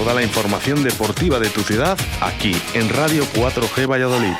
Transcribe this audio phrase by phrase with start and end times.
[0.00, 4.32] Toda la información deportiva de tu ciudad aquí en Radio 4G Valladolid.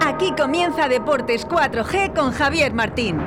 [0.00, 3.18] Aquí comienza Deportes 4G con Javier Martín.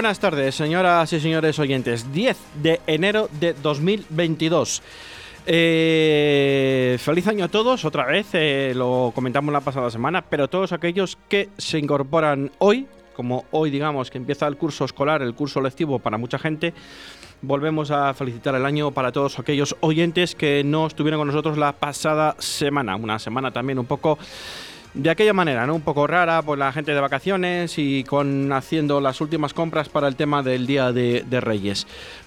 [0.00, 2.10] Buenas tardes, señoras y señores oyentes.
[2.10, 4.82] 10 de enero de 2022.
[5.44, 10.72] Eh, feliz año a todos, otra vez, eh, lo comentamos la pasada semana, pero todos
[10.72, 15.60] aquellos que se incorporan hoy, como hoy digamos que empieza el curso escolar, el curso
[15.60, 16.72] lectivo para mucha gente,
[17.42, 21.72] volvemos a felicitar el año para todos aquellos oyentes que no estuvieron con nosotros la
[21.72, 24.18] pasada semana, una semana también un poco
[24.94, 25.74] de aquella manera, ¿no?
[25.74, 30.08] Un poco rara, pues la gente de vacaciones y con haciendo las últimas compras para
[30.08, 31.86] el tema del Día de, Reyes.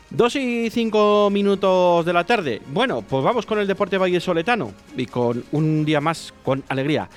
[0.10, 2.62] Dos y cinco minutos de la tarde.
[2.68, 7.10] Bueno, pues vamos con el deporte vallesoletano y con un día más con alegría.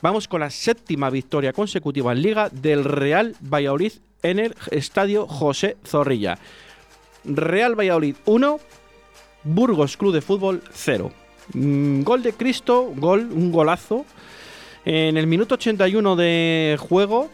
[0.00, 5.76] Vamos con la séptima victoria consecutiva en Liga del Real Valladolid en el Estadio José
[5.84, 6.38] Zorrilla.
[7.24, 8.60] Real Valladolid 1,
[9.42, 11.10] Burgos Club de Fútbol 0.
[11.52, 14.06] Mm, gol de Cristo, gol, un golazo
[14.84, 17.30] en el minuto 81 de juego,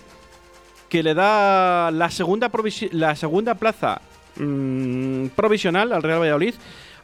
[0.89, 2.51] que le da la segunda,
[2.93, 4.01] la segunda plaza
[4.37, 6.55] mm, provisional al Real Valladolid,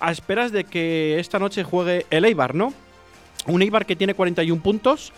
[0.01, 2.73] a esperas de que esta noche juegue el Eibar, ¿no?
[3.47, 5.12] Un Eibar que tiene 41 puntos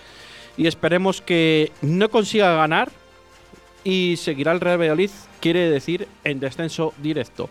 [0.56, 2.90] y esperemos que no consiga ganar
[3.84, 7.48] y seguirá el Real Valladolid, quiere decir, en descenso directo.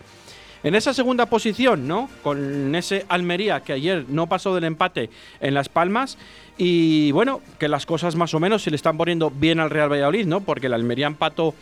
[0.63, 2.09] En esa segunda posición, ¿no?
[2.23, 5.09] Con ese Almería que ayer no pasó del empate
[5.39, 6.17] en Las Palmas.
[6.57, 9.91] Y bueno, que las cosas más o menos se le están poniendo bien al Real
[9.91, 10.41] Valladolid, ¿no?
[10.41, 11.53] Porque el Almería empató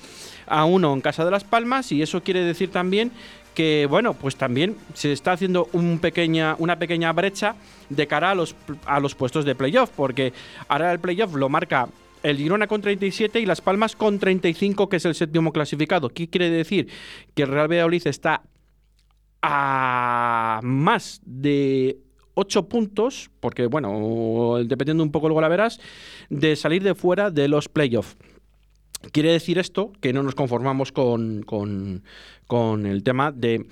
[0.48, 3.12] a uno en casa de Las Palmas y eso quiere decir también
[3.54, 6.00] que bueno, pues también se está haciendo una
[6.78, 7.56] pequeña brecha
[7.90, 10.34] de cara a los, a los puestos de playoff, porque
[10.68, 11.88] ahora el playoff lo marca
[12.22, 16.10] el Girona con 37 y Las Palmas con 35, que es el séptimo clasificado.
[16.10, 16.90] ¿Qué quiere decir?
[17.36, 18.42] Que el Real Valladolid está
[19.48, 22.00] a más de
[22.34, 25.80] 8 puntos, porque bueno, dependiendo un poco luego la verás,
[26.30, 28.18] de salir de fuera de los playoffs.
[29.12, 32.04] Quiere decir esto que no nos conformamos con, con,
[32.48, 33.66] con el tema de,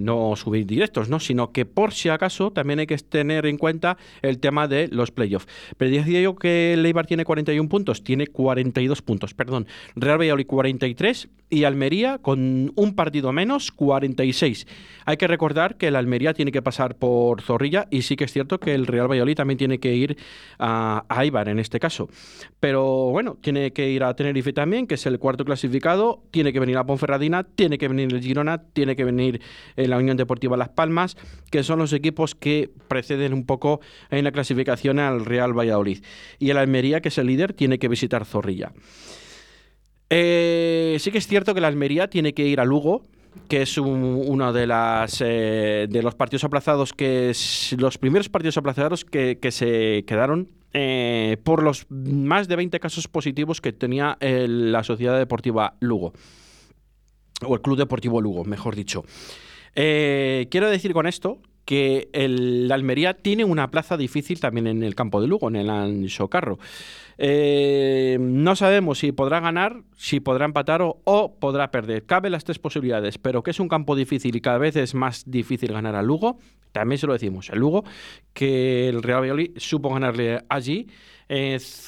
[0.00, 1.20] no subir directos, ¿no?
[1.20, 5.10] sino que por si acaso también hay que tener en cuenta el tema de los
[5.10, 5.48] playoffs.
[5.76, 9.66] Pero decía yo que el Eibar tiene 41 puntos, tiene 42 puntos, perdón.
[9.94, 14.66] Real Valladolid 43 y Almería con un partido menos 46.
[15.04, 18.32] Hay que recordar que el Almería tiene que pasar por Zorrilla y sí que es
[18.32, 20.16] cierto que el Real Valladolid también tiene que ir
[20.58, 22.08] a, a Eibar en este caso.
[22.60, 26.60] Pero bueno, tiene que ir a Tenerife también, que es el cuarto clasificado, tiene que
[26.60, 29.40] venir a Ponferradina, tiene que venir venir el Girona, tiene que venir
[29.76, 31.16] eh, la Unión Deportiva Las Palmas,
[31.50, 33.80] que son los equipos que preceden un poco
[34.10, 36.02] en la clasificación al Real Valladolid.
[36.38, 38.72] Y el Almería, que es el líder, tiene que visitar Zorrilla.
[40.08, 43.02] Eh, sí que es cierto que la Almería tiene que ir a Lugo,
[43.48, 47.32] que es uno de, las, eh, de los partidos aplazados, que
[47.76, 50.48] los primeros partidos aplazados que, se quedaron
[51.44, 56.12] por los más de 20 casos positivos que tenía la Sociedad Deportiva Lugo
[57.44, 59.04] o el Club Deportivo Lugo, mejor dicho.
[59.74, 64.94] Eh, quiero decir con esto que el Almería tiene una plaza difícil también en el
[64.94, 66.58] campo de Lugo, en el Ansocarro.
[67.18, 72.06] Eh, no sabemos si podrá ganar, si podrá empatar o, podrá perder.
[72.06, 75.24] Cabe las tres posibilidades, pero que es un campo difícil y cada vez es más
[75.26, 76.38] difícil ganar a Lugo,
[76.70, 77.50] también se lo decimos.
[77.50, 77.84] El Lugo,
[78.32, 80.86] que el Real Valladolid supo ganarle allí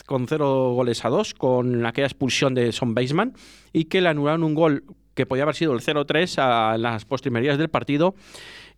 [0.07, 3.35] con cero goles a dos, con aquella expulsión de Son Baseman,
[3.73, 4.83] y que le anularon un gol
[5.15, 8.15] que podía haber sido el 0-3 a las postrimerías del partido.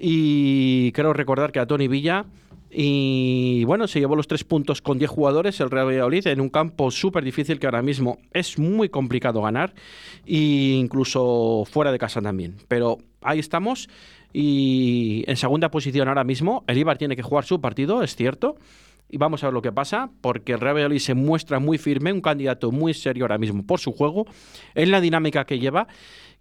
[0.02, 2.24] Y creo recordar que a Tony Villa
[2.70, 6.48] y bueno, se llevó los tres puntos con 10 jugadores el Real Valladolid en un
[6.48, 9.74] campo súper difícil que ahora mismo es muy complicado ganar,
[10.24, 12.56] e incluso fuera de casa también.
[12.68, 13.88] Pero ahí estamos
[14.32, 16.62] y en segunda posición ahora mismo.
[16.68, 18.56] El Ibar tiene que jugar su partido, es cierto.
[19.12, 22.12] Y vamos a ver lo que pasa, porque el Real Valladolid se muestra muy firme,
[22.12, 24.24] un candidato muy serio ahora mismo por su juego,
[24.76, 25.88] en la dinámica que lleva,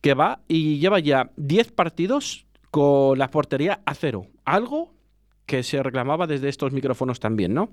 [0.01, 4.27] que va y lleva ya 10 partidos con la portería a cero.
[4.45, 4.93] Algo
[5.45, 7.69] que se reclamaba desde estos micrófonos también, ¿no?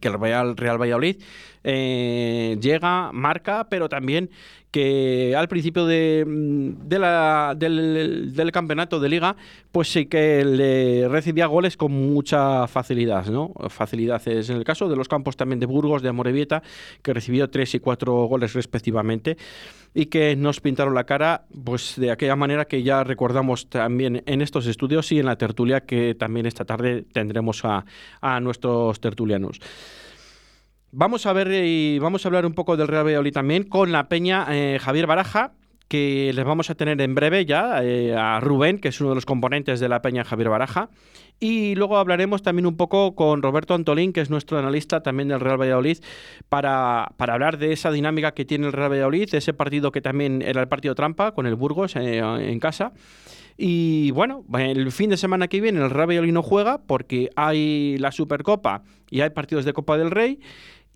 [0.00, 1.22] que el Real, Valladolid
[1.64, 4.30] eh, llega, marca, pero también
[4.70, 6.26] que al principio de,
[6.90, 9.36] la, del, campeonato de liga,
[9.72, 13.52] pues sí que le recibía goles con mucha facilidad, ¿no?
[13.68, 16.62] Facilidades en el caso de los campos también de Burgos, de Amorebieta,
[17.02, 19.36] que recibió tres y cuatro goles respectivamente
[19.94, 24.42] y que nos pintaron la cara pues de aquella manera que ya recordamos también en
[24.42, 27.86] estos estudios y en la tertulia que también esta tarde tendremos a,
[28.20, 29.60] a nuestros tertulianos.
[30.90, 34.08] Vamos a ver y vamos a hablar un poco del Real Valladolid también con la
[34.08, 35.52] peña eh, Javier Baraja,
[35.86, 39.16] que les vamos a tener en breve ya eh, a Rubén, que es uno de
[39.16, 40.88] los componentes de la peña Javier Baraja.
[41.40, 45.40] Y luego hablaremos también un poco con Roberto Antolín, que es nuestro analista también del
[45.40, 45.98] Real Valladolid,
[46.48, 50.40] para, para hablar de esa dinámica que tiene el Real Valladolid, ese partido que también
[50.40, 52.92] era el partido trampa con el Burgos eh, en casa.
[53.60, 57.98] Y bueno, el fin de semana que viene el Real Valladolid no juega porque hay
[57.98, 60.38] la Supercopa y hay partidos de Copa del Rey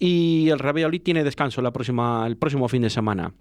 [0.05, 3.35] y el Valladolid tiene descanso la próxima, el próximo fin de semana.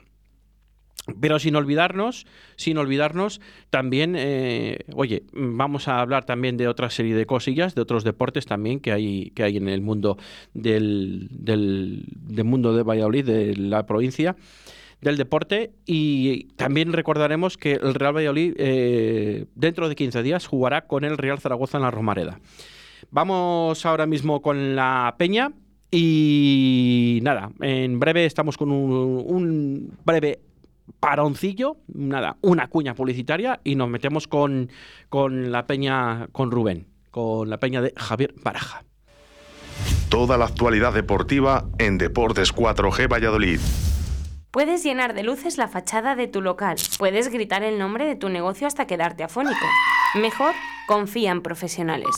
[1.19, 3.41] Pero sin olvidarnos, sin olvidarnos,
[3.71, 8.45] también, eh, oye, vamos a hablar también de otra serie de cosillas, de otros deportes
[8.45, 10.19] también que hay, que hay en el mundo
[10.53, 12.05] del, del,
[12.43, 14.35] mundo de Valladolid, de la provincia
[15.01, 20.85] del deporte y también recordaremos que el Real Valladolid eh, dentro de 15 días jugará
[20.85, 22.39] con el Real Zaragoza en la Romareda.
[23.09, 25.53] Vamos ahora mismo con la Peña
[25.91, 30.39] y nada, en breve estamos con un, breve
[30.99, 34.69] paroncillo, nada, una cuña publicitaria y nos metemos con,
[35.09, 38.83] con la peña, con Rubén, con la peña de Javier Baraja.
[40.09, 43.59] Toda la actualidad deportiva en Deportes 4G Valladolid.
[44.51, 46.77] Puedes llenar de luces la fachada de tu local.
[46.97, 49.65] Puedes gritar el nombre de tu negocio hasta quedarte afónico.
[50.15, 50.53] Mejor,
[50.87, 52.09] confía en profesionales.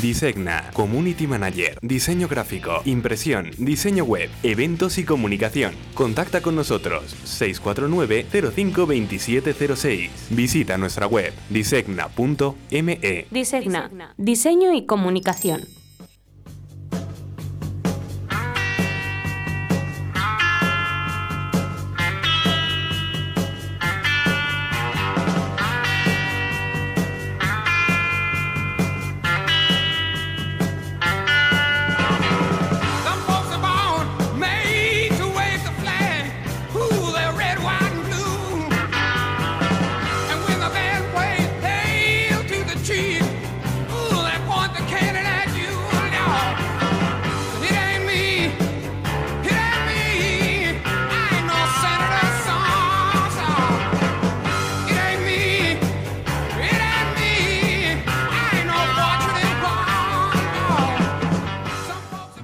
[0.00, 5.74] Disegna, Community Manager, Diseño Gráfico, Impresión, Diseño Web, Eventos y Comunicación.
[5.94, 10.10] Contacta con nosotros 649 052706.
[10.30, 13.26] Visita nuestra web disegna.me.
[13.30, 15.79] Disegna, Diseño y Comunicación.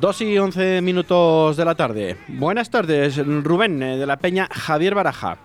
[0.07, 2.17] 2 y 11 minutos de la tarde.
[2.29, 5.37] Buenas tardes, Rubén, eh, de la Peña Javier Baraja.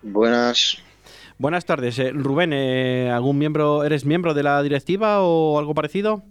[0.00, 0.78] Buenas.
[1.38, 2.52] Buenas tardes, eh, Rubén.
[2.52, 6.22] Eh, ¿Algún miembro, eres miembro de la directiva o algo parecido?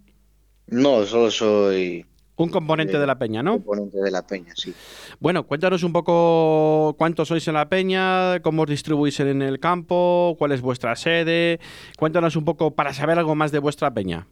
[0.68, 2.06] No, solo soy
[2.38, 3.56] un componente de, la peña, ¿no?
[3.56, 4.74] Un componente de la peña, sí.
[5.20, 10.38] Bueno, cuéntanos un poco cuántos sois en la peña, cómo os distribuís en el campo,
[10.40, 11.60] cuál es vuestra sede.
[11.98, 14.28] Cuéntanos un poco para saber algo más de vuestra peña.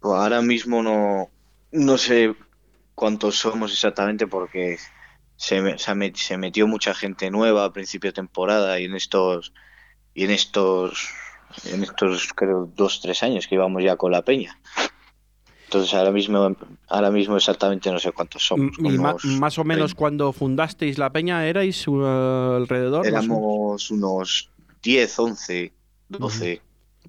[0.00, 1.30] Pues ahora mismo no,
[1.70, 2.34] no sé
[2.94, 4.78] cuántos somos exactamente porque
[5.36, 9.52] se, se, metió mucha gente nueva a principio de temporada y en estos
[10.14, 11.08] y en estos
[11.64, 14.58] en estos creo dos tres años que íbamos ya con la peña.
[15.64, 16.56] Entonces ahora mismo
[16.88, 21.46] ahora mismo exactamente no sé cuántos somos y más o menos cuando fundasteis la peña
[21.46, 24.50] erais uh, alrededor éramos unos
[24.82, 25.72] 10 11
[26.10, 26.62] 12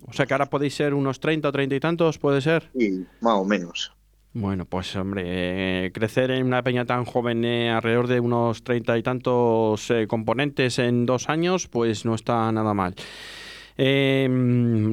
[0.07, 2.69] O sea que ahora podéis ser unos 30 o 30 y tantos, ¿puede ser?
[2.77, 3.91] Sí, más o menos.
[4.37, 5.23] Bueno, pues hombre,
[5.85, 10.07] eh, crecer en una peña tan joven, eh, alrededor de unos 30 y tantos eh,
[10.07, 12.95] componentes en dos años, pues no está nada mal.
[13.77, 14.27] Eh,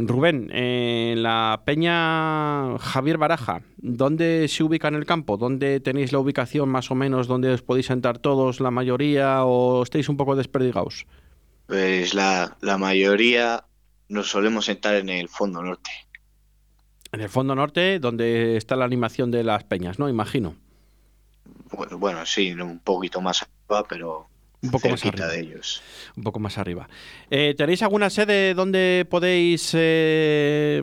[0.06, 5.36] Rubén, eh, la peña Javier Baraja, ¿dónde se ubica en el campo?
[5.36, 7.26] ¿Dónde tenéis la ubicación más o menos?
[7.26, 11.08] ¿Dónde os podéis sentar todos, la mayoría, o estáis un poco desperdigados?
[11.66, 13.64] Pues la, la mayoría
[14.08, 15.90] nos solemos sentar en el fondo norte.
[17.12, 20.08] En el fondo norte, donde está la animación de las peñas, ¿no?
[20.08, 20.54] Imagino.
[21.70, 24.28] Bueno, bueno sí, un poquito más arriba, pero
[24.62, 25.26] Un poco más arriba.
[25.26, 25.82] de ellos.
[26.16, 26.88] Un poco más arriba.
[27.30, 30.82] Eh, ¿Tenéis alguna sede donde podéis eh,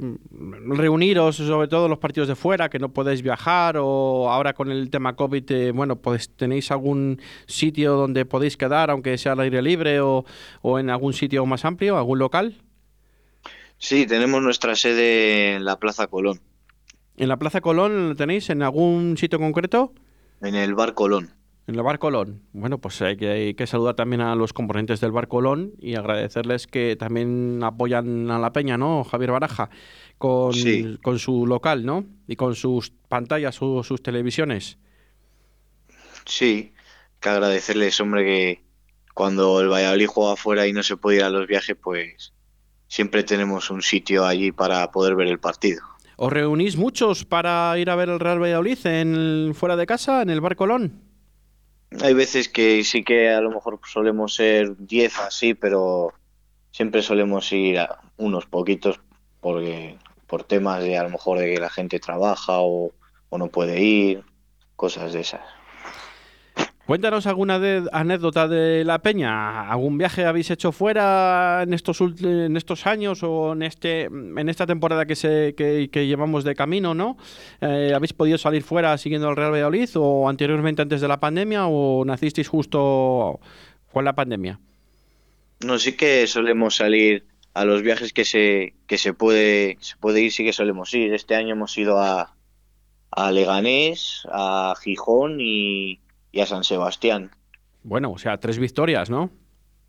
[0.67, 3.77] reuniros, sobre todo los partidos de fuera, que no podéis viajar?
[3.79, 8.91] O ahora con el tema COVID, eh, bueno, pues tenéis algún sitio donde podéis quedar,
[8.91, 10.25] aunque sea al aire libre o,
[10.62, 12.55] o en algún sitio más amplio, algún local?
[13.79, 16.41] Sí, tenemos nuestra sede en la Plaza Colón,
[17.17, 18.50] ¿En la Plaza Colón lo tenéis?
[18.50, 19.93] ¿En algún sitio concreto?
[20.41, 21.31] en el Bar Colón.
[21.67, 22.43] En el Bar Colón.
[22.53, 25.95] Bueno, pues hay que, hay que saludar también a los componentes del Bar Colón y
[25.95, 29.03] agradecerles que también apoyan a la peña, ¿no?
[29.03, 29.69] Javier Baraja,
[30.17, 30.98] con, Sí.
[31.03, 32.05] con su local, ¿no?
[32.25, 34.77] Y con sus pantallas sus televisiones.
[36.25, 36.74] Sí,
[37.19, 38.63] que agradecerles, hombre, que
[39.13, 42.31] cuando el Valladolid juega afuera y no se puede ir a los viajes, pues
[42.89, 45.81] siempre tenemos un sitio allí para poder ver el partido.
[46.17, 50.29] ¿Os reunís muchos para ir a ver el Real Valladolid en, fuera de casa, en
[50.29, 51.01] el Bar Colón?
[52.01, 56.13] Hay veces que sí que a lo mejor solemos ser 10 así, pero
[56.72, 59.00] siempre solemos ir a unos poquitos
[59.39, 62.91] porque por temas de a lo mejor de que la gente trabaja o,
[63.29, 64.24] o no puede ir,
[64.75, 65.41] cosas de esas.
[66.89, 69.69] Cuéntanos alguna de- anécdota de la peña.
[69.69, 72.01] ¿Algún viaje habéis hecho fuera en estos,
[72.88, 77.15] años o en, este, en esta temporada que, se, que llevamos de camino, no?
[77.62, 81.67] Eh, ¿Habéis podido salir fuera siguiendo el Real Valladolid o anteriormente antes de la pandemia
[81.67, 83.39] o nacisteis justo
[83.93, 84.60] con la pandemia?
[85.63, 90.22] No, sí que solemos salir a los viajes que se, que se puede, se puede
[90.22, 91.13] ir, sí que solemos ir.
[91.13, 92.34] Este año hemos ido a,
[93.12, 96.00] a Leganés, a Gijón y,
[96.31, 97.31] y a San Sebastián.
[97.83, 99.31] Bueno, o sea, tres victorias, ¿no?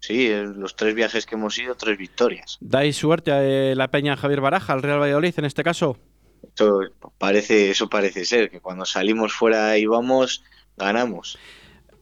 [0.01, 2.57] Sí, eh, los tres viajes que hemos ido, tres victorias.
[2.61, 5.99] ¿Dais suerte a eh, la peña Javier Baraja, al Real Valladolid en este caso?
[6.55, 6.81] Eso
[7.19, 10.43] parece, eso parece ser, que cuando salimos fuera y vamos,
[10.77, 11.39] ganamos.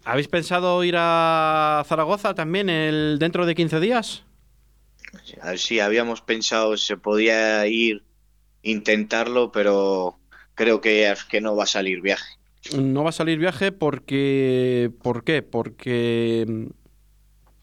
[0.04, 4.24] ¿Habéis pensado ir a Zaragoza también el, dentro de 15 días?
[5.42, 8.04] A ver si habíamos pensado se podía ir,
[8.62, 10.18] intentarlo, pero
[10.54, 12.37] creo que, que no va a salir viaje.
[12.76, 14.90] No va a salir viaje porque...
[15.02, 15.42] ¿Por qué?
[15.42, 16.68] Porque...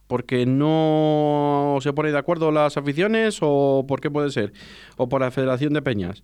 [0.08, 4.54] ¿Porque no se pone de acuerdo las aficiones o por qué puede ser?
[4.98, 6.24] ¿O por la Federación de Peñas?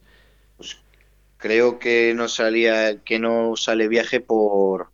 [1.38, 4.92] Creo que no salía, que no sale viaje por,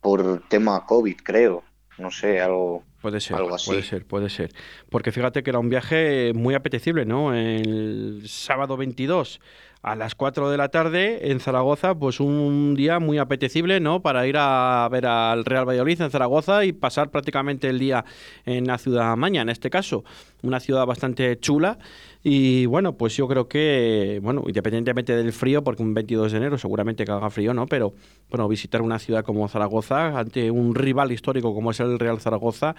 [0.00, 1.62] por tema COVID, creo.
[1.96, 2.82] No sé, algo.
[3.00, 3.66] Puede ser, Algo así.
[3.70, 4.50] puede ser, puede ser.
[4.90, 7.32] Porque fíjate que era un viaje muy apetecible, ¿no?
[7.34, 9.40] El sábado 22
[9.84, 14.00] a las 4 de la tarde en Zaragoza, pues un día muy apetecible, ¿no?
[14.00, 18.02] Para ir a ver al Real Valladolid en Zaragoza y pasar prácticamente el día
[18.46, 20.02] en la ciudad maña, en este caso.
[20.42, 21.78] Una ciudad bastante chula
[22.22, 26.56] y bueno, pues yo creo que, bueno, independientemente del frío, porque un 22 de enero
[26.56, 27.66] seguramente que haga frío, ¿no?
[27.66, 27.92] Pero
[28.30, 32.74] bueno, visitar una ciudad como Zaragoza ante un rival histórico como es el Real Zaragoza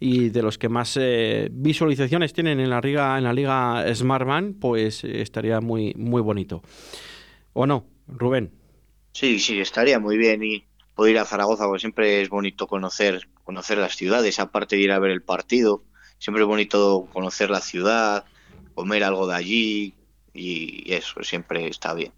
[0.00, 4.54] y de los que más eh, visualizaciones tienen en la liga en la liga Smartman,
[4.54, 6.62] pues eh, estaría muy muy bonito.
[7.52, 8.50] ¿O no, Rubén?
[9.12, 10.64] Sí, sí, estaría muy bien y
[10.94, 14.92] poder ir a Zaragoza, porque siempre es bonito conocer, conocer las ciudades, aparte de ir
[14.92, 15.84] a ver el partido.
[16.18, 18.24] Siempre es bonito conocer la ciudad,
[18.74, 19.94] comer algo de allí
[20.32, 22.12] y eso siempre está bien.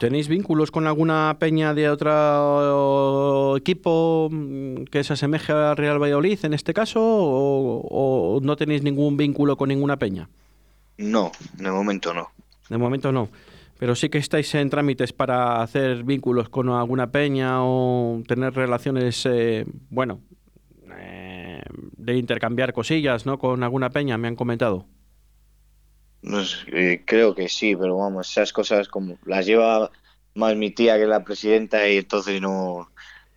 [0.00, 4.30] ¿Tenéis vínculos con alguna peña de otro equipo
[4.92, 9.56] que se asemeje al Real Valladolid en este caso o, o no tenéis ningún vínculo
[9.56, 10.28] con ninguna peña?
[10.98, 12.28] No, de momento no.
[12.68, 13.28] De momento no.
[13.78, 19.24] Pero sí que estáis en trámites para hacer vínculos con alguna peña o tener relaciones,
[19.26, 20.20] eh, bueno,
[20.96, 21.62] eh,
[21.96, 23.38] de intercambiar cosillas, ¿no?
[23.38, 24.86] Con alguna peña, me han comentado.
[26.22, 29.90] No sé, eh, creo que sí, pero vamos, esas cosas como las lleva
[30.34, 32.88] más mi tía que la presidenta y entonces no,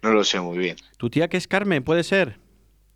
[0.02, 0.78] no lo sé muy bien.
[0.98, 1.84] ¿Tu tía que es Carmen?
[1.84, 2.40] ¿Puede ser?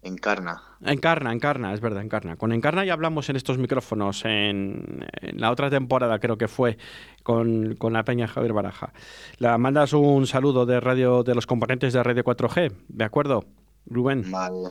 [0.01, 0.61] Encarna.
[0.85, 2.35] Encarna, Encarna, es verdad, Encarna.
[2.35, 6.77] Con Encarna ya hablamos en estos micrófonos en, en la otra temporada, creo que fue,
[7.23, 8.93] con, con la Peña Javier Baraja.
[9.39, 13.45] La mandas un saludo de radio de los componentes de Radio 4G, ¿de acuerdo,
[13.87, 14.29] Rubén?
[14.29, 14.69] Vale.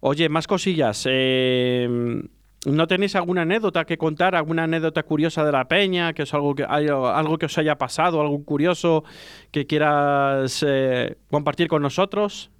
[0.00, 1.04] Oye, más cosillas.
[1.08, 2.22] eh,
[2.66, 6.54] ¿No tenéis alguna anécdota que contar, alguna anécdota curiosa de la peña, que es algo
[6.56, 9.04] que algo que os haya pasado, algo curioso
[9.52, 12.50] que quieras eh, compartir con nosotros?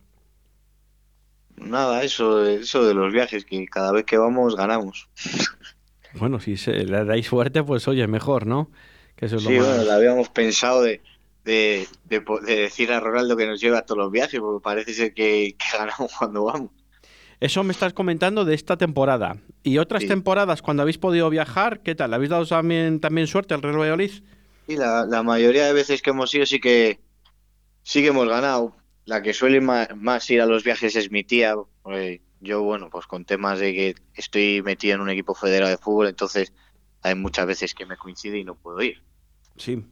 [1.57, 5.09] Nada, eso, eso de los viajes, que cada vez que vamos ganamos.
[6.15, 8.71] Bueno, si se, le dais suerte, pues oye, mejor, ¿no?
[9.15, 11.03] Que eso es sí, lo bueno, lo habíamos pensado de,
[11.45, 14.95] de, de, de, decir a Ronaldo que nos lleve a todos los viajes, porque parece
[14.95, 16.71] ser que, que ganamos cuando vamos.
[17.41, 19.37] Eso me estás comentando de esta temporada.
[19.63, 22.13] ¿Y otras temporadas, cuando habéis podido viajar, qué tal?
[22.13, 24.11] ¿Habéis dado también, también suerte al Real Valladolid?
[24.67, 26.99] Sí, la, la, mayoría de veces que hemos ido sí que,
[27.83, 28.77] sí que hemos ganado.
[29.05, 31.55] La que suele más, ir a los viajes es mi tía.
[32.41, 36.09] Yo, bueno, pues con temas de que estoy metido en un equipo federal de fútbol,
[36.09, 36.53] entonces
[37.03, 39.03] hay muchas veces que me coincide y no puedo ir.
[39.57, 39.85] Sí.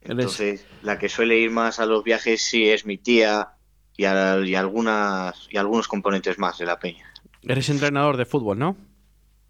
[0.00, 3.53] Entonces, la que suele ir más a los viajes sí es mi tía,
[3.96, 7.12] y, y, algunas, y algunos componentes más de la peña.
[7.42, 8.76] Eres entrenador de fútbol, ¿no?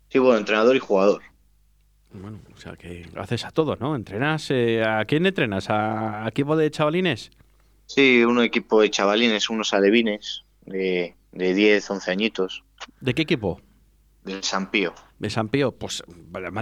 [0.09, 1.23] Sí, bueno, entrenador y jugador.
[2.13, 3.97] Bueno, o sea que haces a todo, ¿no?
[3.97, 4.49] ¿Entrenas?
[4.51, 5.69] Eh, ¿A quién entrenas?
[5.69, 7.31] ¿A, equipo de chavalines?
[7.87, 12.65] Sí, un equipo de chavalines, unos alevines de, de 10, 11 añitos.
[13.01, 13.61] ¿De qué equipo?
[14.23, 14.95] Del San Pío.
[15.19, 16.03] De San Pío, pues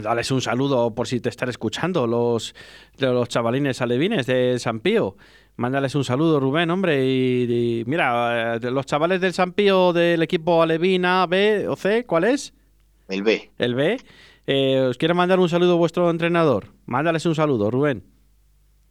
[0.02, 2.54] dales un saludo por si te están escuchando los,
[2.98, 5.16] los chavalines alevines de San Pío.
[5.56, 7.04] Mándales un saludo, Rubén, hombre.
[7.06, 12.24] Y, mira, eh, los chavales del San Pío del equipo Alevina B o C, ¿cuál
[12.24, 12.54] es?
[13.08, 13.50] El B.
[13.58, 13.98] El B.
[14.46, 16.68] Eh, ¿Os quiere mandar un saludo a vuestro entrenador?
[16.86, 18.02] Mándales un saludo, Rubén.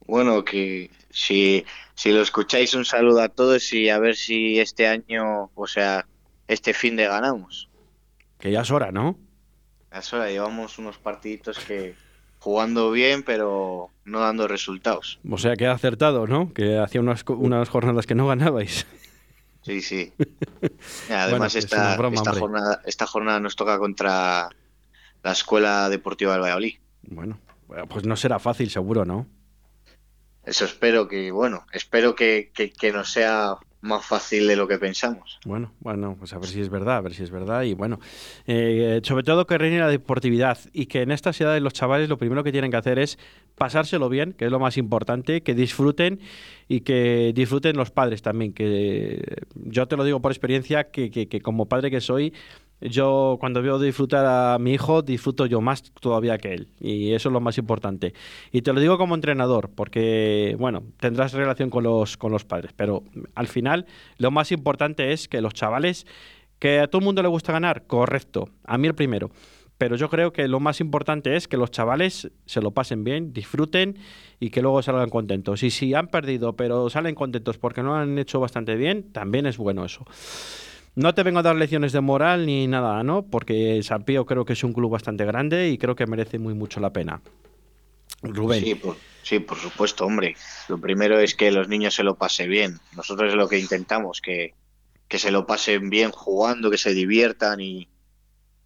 [0.06, 1.66] Bueno, que si,
[1.96, 6.06] si lo escucháis, un saludo a todos y a ver si este año, o sea,
[6.48, 7.70] este fin de ganamos.
[8.40, 9.18] Que ya es hora, ¿no?
[9.92, 11.96] Ya es hora, llevamos unos partiditos que
[12.42, 15.20] jugando bien, pero no dando resultados.
[15.30, 16.52] O sea, que ha acertado, ¿no?
[16.54, 18.88] Que hacía unas, unas jornadas que no ganabais.
[19.62, 20.12] Sí, sí.
[21.12, 24.50] Además, esta, esta, jornada, esta jornada nos toca contra
[25.22, 26.78] la Escuela Deportiva del Valladolid.
[27.04, 27.40] Bueno,
[27.88, 29.28] pues no será fácil, seguro, ¿no?
[30.44, 34.78] Eso espero que, bueno, espero que, que, que nos sea más fácil de lo que
[34.78, 35.40] pensamos.
[35.46, 37.64] Bueno, bueno, pues a ver si es verdad, a ver si es verdad.
[37.64, 38.00] Y bueno,
[38.46, 42.18] eh, sobre todo que reine la deportividad y que en estas edades los chavales lo
[42.18, 43.18] primero que tienen que hacer es
[43.56, 46.20] pasárselo bien, que es lo más importante, que disfruten
[46.68, 48.54] y que disfruten los padres también.
[48.54, 52.34] Que yo te lo digo por experiencia, que, que, que como padre que soy,
[52.82, 56.68] yo cuando veo disfrutar a mi hijo, disfruto yo más todavía que él.
[56.80, 58.14] Y eso es lo más importante.
[58.52, 62.74] Y te lo digo como entrenador, porque, bueno, tendrás relación con los, con los padres,
[62.76, 63.04] pero
[63.36, 63.86] al final
[64.18, 66.08] lo más importante es que los chavales,
[66.60, 69.32] que a todo el mundo le gusta ganar, correcto, a mí el primero.
[69.78, 73.34] Pero yo creo que lo más importante es que los chavales se lo pasen bien,
[73.34, 73.98] disfruten
[74.40, 75.64] y que luego salgan contentos.
[75.64, 79.58] Y si han perdido, pero salen contentos porque no han hecho bastante bien, también es
[79.58, 80.06] bueno eso.
[80.96, 83.24] No te vengo a dar lecciones de moral ni nada, ¿no?
[83.24, 86.54] Porque San Pío creo que es un club bastante grande y creo que merece muy
[86.54, 87.22] mucho la pena.
[88.22, 88.64] Rubén.
[89.24, 90.36] Sí por, supuesto, hombre.
[90.68, 92.80] Lo primero es que los niños se lo pasen bien.
[92.96, 94.54] Nosotros es lo que intentamos, que,
[95.08, 97.88] que se lo pasen bien jugando, que se diviertan y,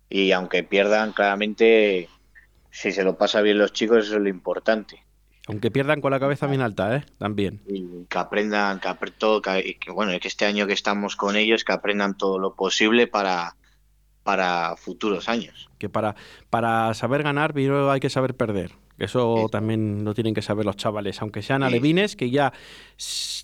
[0.10, 2.10] y aunque pierdan, claramente,
[2.72, 5.05] si se lo pasa bien los chicos, eso es lo importante.
[5.48, 7.06] Aunque pierdan con la cabeza bien alta, ¿eh?
[7.18, 7.62] También.
[7.68, 11.72] Y que aprendan, que, todo, que, bueno, que este año que estamos con ellos, que
[11.72, 13.56] aprendan todo lo posible para,
[14.24, 15.70] para futuros años.
[15.78, 16.16] Que para,
[16.50, 18.72] para saber ganar, primero hay que saber perder.
[18.98, 22.54] Eso también lo tienen que saber los chavales, aunque sean alevines, que ya,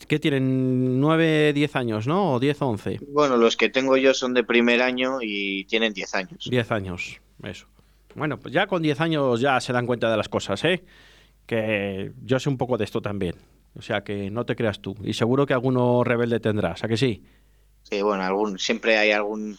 [0.08, 2.34] que tienen 9, 10 años, ¿no?
[2.34, 3.00] O 10 o 11.
[3.10, 6.48] Bueno, los que tengo yo son de primer año y tienen 10 años.
[6.50, 7.68] 10 años, eso.
[8.16, 10.84] Bueno, pues ya con 10 años ya se dan cuenta de las cosas, ¿eh?
[11.52, 13.36] Que yo sé un poco de esto también.
[13.76, 14.96] O sea que no te creas tú.
[15.04, 17.26] Y seguro que alguno rebelde tendrás, ¿a que sí?
[17.84, 19.58] Sí, bueno, algún, siempre hay algún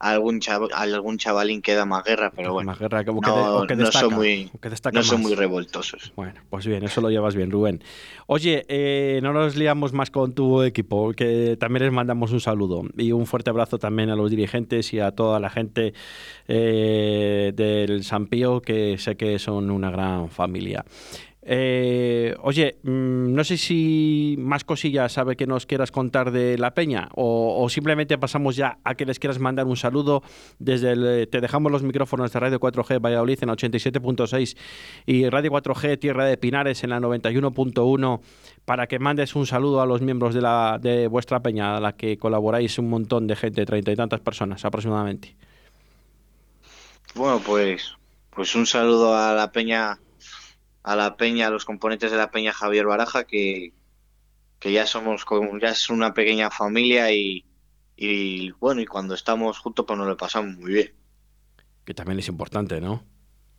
[0.00, 0.40] algún
[0.74, 2.70] algún chavalín que da más guerra, pero bueno.
[2.70, 4.50] Más guerra que, no, que, destaca, son muy,
[4.92, 6.12] no son muy revoltosos.
[6.16, 7.84] Bueno, pues bien, eso lo llevas bien, Rubén.
[8.26, 12.82] Oye, eh, no nos liamos más con tu equipo, que también les mandamos un saludo
[12.96, 15.92] y un fuerte abrazo también a los dirigentes y a toda la gente
[16.48, 20.82] eh, del San Pío, que sé que son una gran familia.
[21.42, 26.74] Eh, oye, mm, no sé si más cosillas sabe que nos quieras contar de la
[26.74, 30.22] peña o, simplemente pasamos ya a que les quieras mandar un saludo
[30.58, 34.56] desde el, te dejamos los micrófonos de Radio 4G Valladolid en 87.6
[35.06, 38.20] y Radio 4G Tierra de Pinares en la 91.1
[38.66, 41.96] para que mandes un saludo a los miembros de, la, de vuestra peña a la
[41.96, 45.34] que colaboráis un montón de gente, treinta y tantas personas aproximadamente.
[47.14, 47.96] Bueno, pues,
[48.28, 49.98] pues un saludo a la peña
[50.82, 53.72] a la peña, a los componentes de la peña Javier Baraja, que,
[54.58, 55.24] que ya somos
[55.60, 57.44] ya es una pequeña familia y,
[57.96, 60.94] y bueno, y cuando estamos juntos pues nos lo pasamos muy bien.
[61.84, 63.04] Que también es importante, ¿no?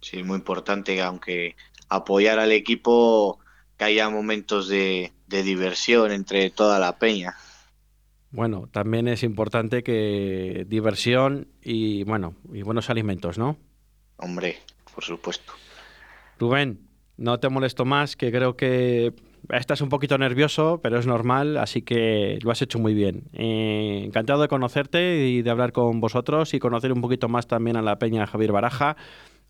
[0.02, 1.56] Sí, muy importante, aunque
[1.90, 3.40] apoyar al equipo,
[3.78, 7.36] que haya momentos de, de diversión entre toda la peña.
[8.32, 13.58] Bueno, también es importante que diversión y bueno, y buenos alimentos, ¿no?
[14.18, 14.60] Hombre,
[14.96, 15.54] por supuesto.
[16.40, 16.88] Rubén,
[17.22, 19.14] no te molesto más, que creo que
[19.50, 23.26] estás un poquito nervioso, pero es normal, así que lo has hecho muy bien.
[23.34, 27.78] Eh, encantado de conocerte y de hablar con vosotros y conocer un poquito más también
[27.78, 28.98] a la Peña Javier Baraja,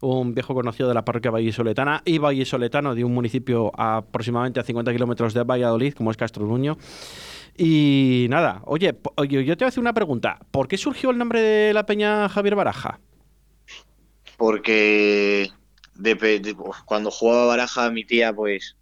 [0.02, 4.92] un viejo conocido de la parroquia vallisoletana y vallisoletano de un municipio aproximadamente a 50
[4.92, 6.78] kilómetros de Valladolid, como es Castro Nuño.
[7.58, 10.40] Y nada, oye, yo te voy a hacer una pregunta.
[10.52, 13.00] ¿Por qué surgió el nombre de la Peña Javier Baraja?
[14.38, 15.52] Porque
[16.86, 18.76] cuando jugaba Baraja mi tía pues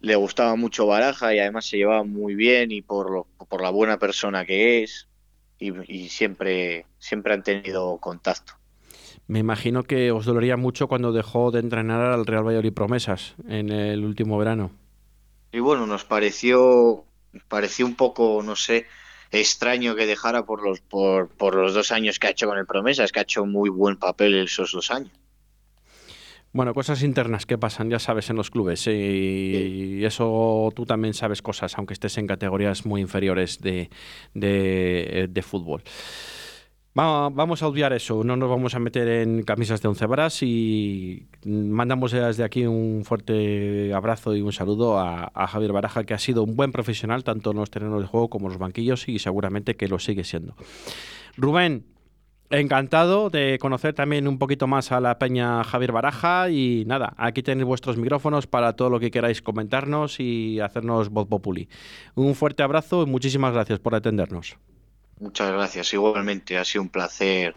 [0.00, 3.70] le gustaba mucho Baraja y además se llevaba muy bien y por, lo, por la
[3.70, 5.08] buena persona que es
[5.58, 8.54] y, y, siempre, siempre han tenido contacto.
[9.28, 13.70] Me imagino que os dolería mucho cuando dejó de entrenar al Real Valladolid Promesas en
[13.70, 14.72] el último verano.
[15.52, 17.04] Y bueno, nos pareció,
[17.46, 18.86] pareció un poco, no sé,
[19.30, 22.66] extraño que dejara por los, por, por los dos años que ha hecho con el
[22.66, 25.12] Promesas, que ha hecho muy buen papel esos dos años.
[26.52, 28.86] Bueno, cosas internas que pasan, ya sabes, en los clubes.
[28.86, 28.94] ¿eh?
[28.94, 33.88] Y, eso tú también sabes cosas, aunque estés en categorías muy inferiores de,
[34.34, 35.82] de, de fútbol.
[36.94, 41.26] Vamos a obviar eso, no nos vamos a meter en camisas de once varas y
[41.42, 46.18] mandamos desde aquí un fuerte abrazo y un saludo a, a, Javier Baraja, que ha
[46.18, 49.18] sido un buen profesional tanto en los terrenos de juego como en los banquillos y
[49.18, 50.54] seguramente que lo sigue siendo.
[51.38, 51.86] Rubén,
[52.52, 57.42] Encantado de conocer también un poquito más a la peña Javier Baraja y nada, aquí
[57.42, 61.70] tenéis vuestros micrófonos para todo lo que queráis comentarnos y hacernos voz populi.
[62.14, 64.58] Un fuerte abrazo y muchísimas gracias por atendernos.
[65.18, 67.56] Muchas gracias, igualmente ha sido un placer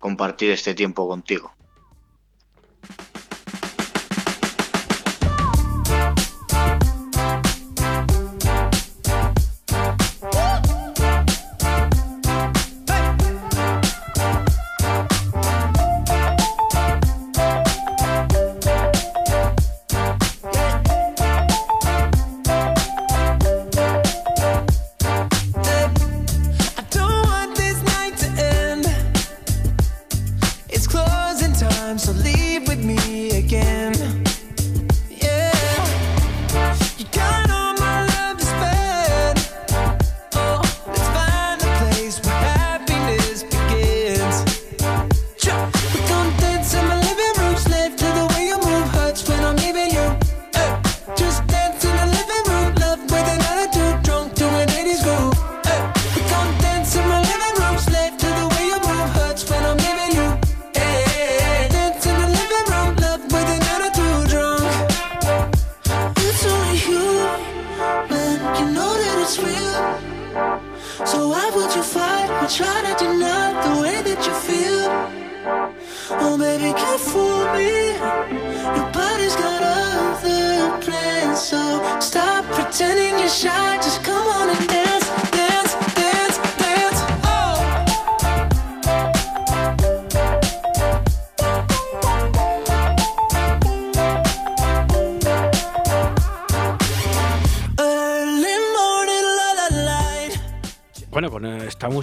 [0.00, 1.52] compartir este tiempo contigo.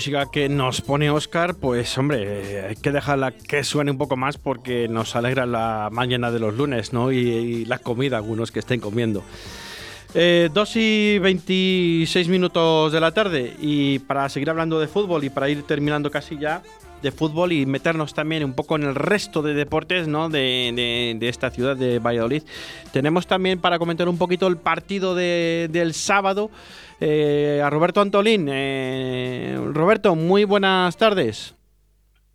[0.02, 4.40] Música que nos pone Oscar, pues hombre, hay que dejarla que suene un poco más
[4.40, 7.12] porque nos alegra la mañana de los lunes, ¿no?
[7.12, 9.22] Y, y la comida, algunos que estén comiendo.
[10.16, 15.30] Eh, 2 y 26 minutos de la tarde y para seguir hablando de fútbol y
[15.30, 16.64] para ir terminando casi ya
[17.02, 20.30] de fútbol y meternos también un poco en el resto de deportes ¿no?
[20.30, 22.44] de, de, esta ciudad de Valladolid,
[22.94, 26.50] tenemos también para comentar un poquito el partido de, del sábado
[27.00, 28.48] eh, a Roberto Antolín.
[28.50, 31.56] Eh, Roberto, muy buenas tardes.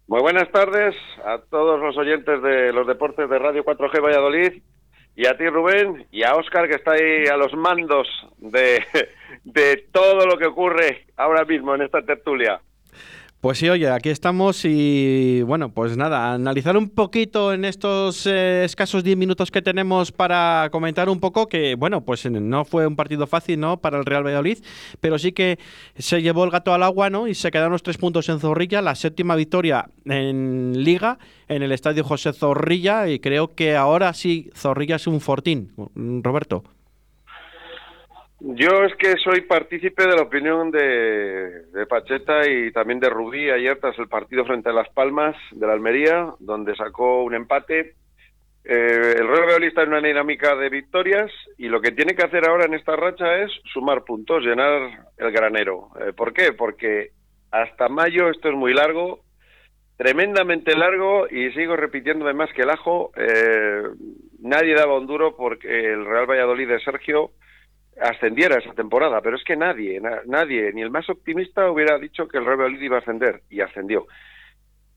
[0.09, 4.63] Muy buenas tardes a todos los oyentes de los deportes de Radio 4G Valladolid
[5.17, 8.07] y a ti Rubén y a Óscar que está ahí a los mandos
[8.39, 8.85] de,
[9.45, 12.61] de todo lo que ocurre ahora mismo en esta tertulia.
[13.41, 18.65] Pues sí, oye, aquí estamos y bueno, pues nada, analizar un poquito en estos eh,
[18.65, 22.97] escasos 10 minutos que tenemos para comentar un poco que, bueno, pues no fue un
[22.97, 23.77] partido fácil, ¿no?
[23.77, 24.59] Para el Real Valladolid,
[25.01, 25.59] pero sí que
[25.97, 27.29] se llevó el gato al agua, ¿no?
[27.29, 31.73] Y se quedaron los tres puntos en Zorrilla, la séptima victoria en Liga, en el
[31.73, 36.65] estadio José Zorrilla, y creo que ahora sí, Zorrilla es un fortín, Roberto.
[38.39, 43.79] Yo es que soy partícipe de la opinión de, Pacheta y también de Rubí ayer
[43.81, 47.95] tras el partido frente a Las Palmas de la Almería, donde sacó un empate.
[48.63, 52.47] Eh, el Real Valladolid en una dinámica de victorias y lo que tiene que hacer
[52.47, 55.89] ahora en esta racha es sumar puntos, llenar el granero.
[56.01, 56.53] Eh, ¿Por qué?
[56.53, 57.13] Porque
[57.51, 59.21] hasta mayo esto es muy largo,
[59.97, 63.13] tremendamente largo y sigo repitiéndome más que el ajo.
[63.17, 63.83] Eh,
[64.41, 67.31] nadie daba un duro porque el Real Valladolid de Sergio
[68.01, 72.39] ascendiera esa temporada, pero es que nadie, nadie, ni el más optimista hubiera dicho que
[72.39, 74.07] el Real Valladolid iba a ascender y ascendió.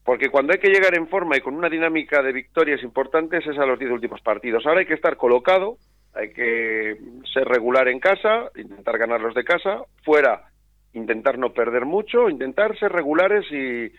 [0.03, 3.57] Porque cuando hay que llegar en forma y con una dinámica de victorias importantes es
[3.57, 4.65] a los diez últimos partidos.
[4.65, 5.77] Ahora hay que estar colocado,
[6.13, 6.97] hay que
[7.31, 10.49] ser regular en casa, intentar ganar los de casa, fuera
[10.93, 13.91] intentar no perder mucho, intentar ser regulares y,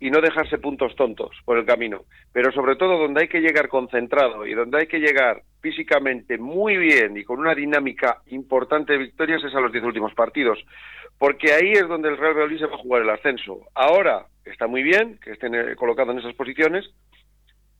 [0.00, 2.02] y no dejarse puntos tontos por el camino.
[2.32, 6.76] Pero sobre todo donde hay que llegar concentrado y donde hay que llegar físicamente muy
[6.76, 10.58] bien y con una dinámica importante de victorias es a los diez últimos partidos.
[11.18, 13.60] Porque ahí es donde el Real Valladolid se va a jugar el ascenso.
[13.74, 16.84] Ahora está muy bien que estén eh, colocados en esas posiciones.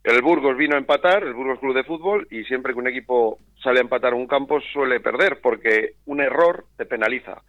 [0.02, 3.38] El Burgos vino a empatar, el Burgos Club de Fútbol, y siempre que un equipo
[3.62, 7.42] sale a empatar un campo suele perder porque un error te penaliza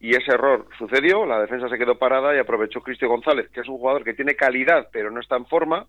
[0.00, 3.68] y ese error sucedió, la defensa se quedó parada y aprovechó Cristo González, que es
[3.68, 5.86] un jugador que tiene calidad pero no está en forma,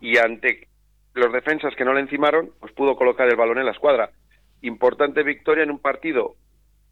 [0.00, 0.68] y ante
[1.14, 4.10] los defensas que no le encimaron, pues pudo colocar el balón en la escuadra.
[4.60, 6.34] Importante victoria en un partido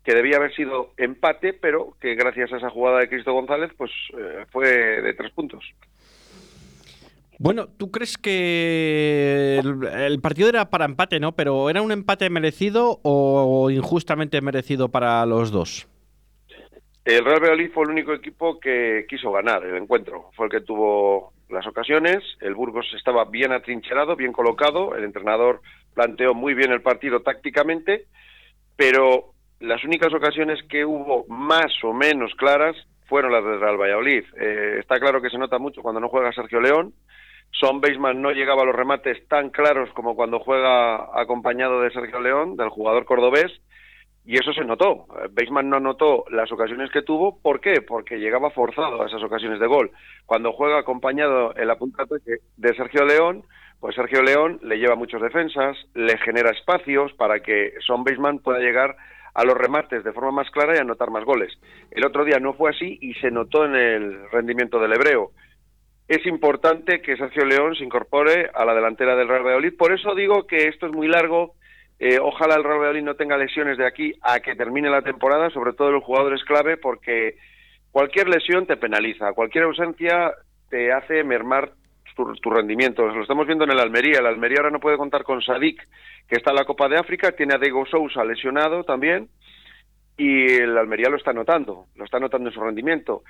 [0.05, 3.90] que debía haber sido empate, pero que gracias a esa jugada de Cristo González, pues
[4.16, 4.68] eh, fue
[5.02, 5.64] de tres puntos.
[7.38, 11.33] Bueno, ¿tú crees que el, partido era para empate, no?
[11.33, 15.87] Pero ¿era un empate merecido o injustamente merecido para los dos?
[17.07, 20.33] El Real Valladolid fue el único equipo que quiso ganar el encuentro.
[20.35, 22.19] Fue el que tuvo las ocasiones.
[22.40, 24.97] El Burgos estaba bien atrincherado, bien colocado.
[24.97, 25.62] El entrenador
[25.95, 28.07] planteó muy bien el partido tácticamente,
[28.75, 34.25] pero las únicas ocasiones que hubo más o menos claras fueron las del Real Valladolid.
[34.40, 36.92] Eh, está claro que se nota mucho cuando no juega Sergio León.
[37.53, 42.19] Son Beisman no llegaba a los remates tan claros como cuando juega acompañado de Sergio
[42.19, 43.53] León, del jugador cordobés
[44.26, 45.06] y eso se notó.
[45.30, 47.38] Beisman no notó las ocasiones que tuvo.
[47.40, 47.80] ¿Por qué?
[47.80, 49.92] Porque llegaba forzado a esas ocasiones de gol.
[50.26, 52.04] Cuando juega acompañado en la punta
[52.56, 53.44] de Sergio León,
[53.78, 58.58] pues Sergio León le lleva muchas defensas, le genera espacios para que Son Beisman pueda
[58.58, 58.96] llegar
[59.32, 61.52] a los remates de forma más clara y anotar más goles.
[61.92, 65.30] El otro día no fue así y se notó en el rendimiento del hebreo.
[66.08, 69.76] Es importante que Sergio León se incorpore a la delantera del Real Valladolid.
[69.76, 71.54] Por eso digo que esto es muy largo
[71.98, 75.50] eh, ojalá el Real Valladolid no tenga lesiones de aquí a que termine la temporada,
[75.50, 77.37] sobre todo los jugadores clave, porque
[77.90, 80.32] cualquier lesión te penaliza, cualquier ausencia
[80.68, 81.72] te hace mermar
[82.14, 83.06] tu, rendimiento.
[83.06, 84.18] Lo estamos viendo en el Almería.
[84.18, 85.87] El Almería ahora no puede contar con Sadik,
[86.28, 89.28] que está en la Copa de África, tiene a Diego Sousa lesionado también,
[90.16, 93.22] y el Almería lo está notando, lo está notando en su rendimiento.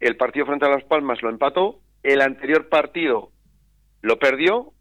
[0.00, 3.30] El partido frente a Las Palmas lo empató, el anterior partido
[4.02, 4.72] lo perdió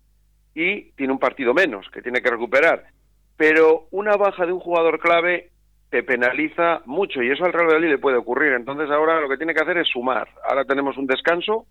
[0.54, 2.95] y tiene un partido menos que tiene que recuperar
[3.38, 5.52] pero una baja de un jugador clave
[5.90, 8.54] te penaliza mucho y eso al Real Madrid le puede ocurrir.
[8.54, 10.28] Entonces ahora lo que tiene que hacer es sumar.
[10.48, 11.66] Ahora tenemos un descanso.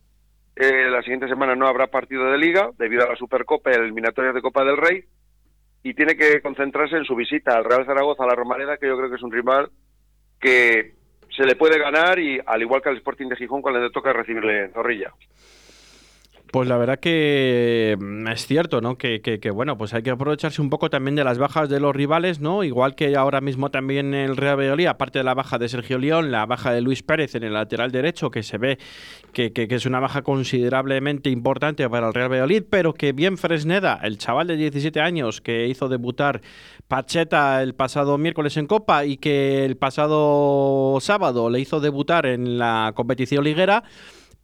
[0.56, 4.34] Eh, la siguiente semana no habrá partido de liga debido a la Supercopa y eliminatorias
[4.34, 5.04] de Copa del Rey
[5.82, 8.96] y tiene que concentrarse en su visita al Real Zaragoza, a la Romareda, que yo
[8.96, 9.68] creo que es un rival
[10.40, 10.94] que
[11.36, 14.12] se le puede ganar y al igual que al Sporting de Gijón cuando le toca
[14.12, 15.12] recibirle Zorrilla.
[16.54, 18.96] Pues la verdad que mm, es cierto, ¿no?
[18.96, 21.96] Que, que, bueno, pues hay que aprovecharse un poco también de las bajas de los
[21.96, 22.62] rivales, ¿no?
[22.62, 26.30] Igual que ahora mismo también el Real Valladolid, aparte de la baja de Sergio León,
[26.30, 28.78] la baja de Luis Pérez en el lateral derecho, que se ve
[29.32, 33.98] que, que, es una baja considerablemente importante para el Real Valladolid, pero que bien Fresneda,
[34.04, 36.40] el chaval de 17 años que hizo debutar
[36.86, 42.58] Pacheta el pasado miércoles en Copa y que el pasado sábado le hizo debutar en
[42.58, 43.82] la competición liguera,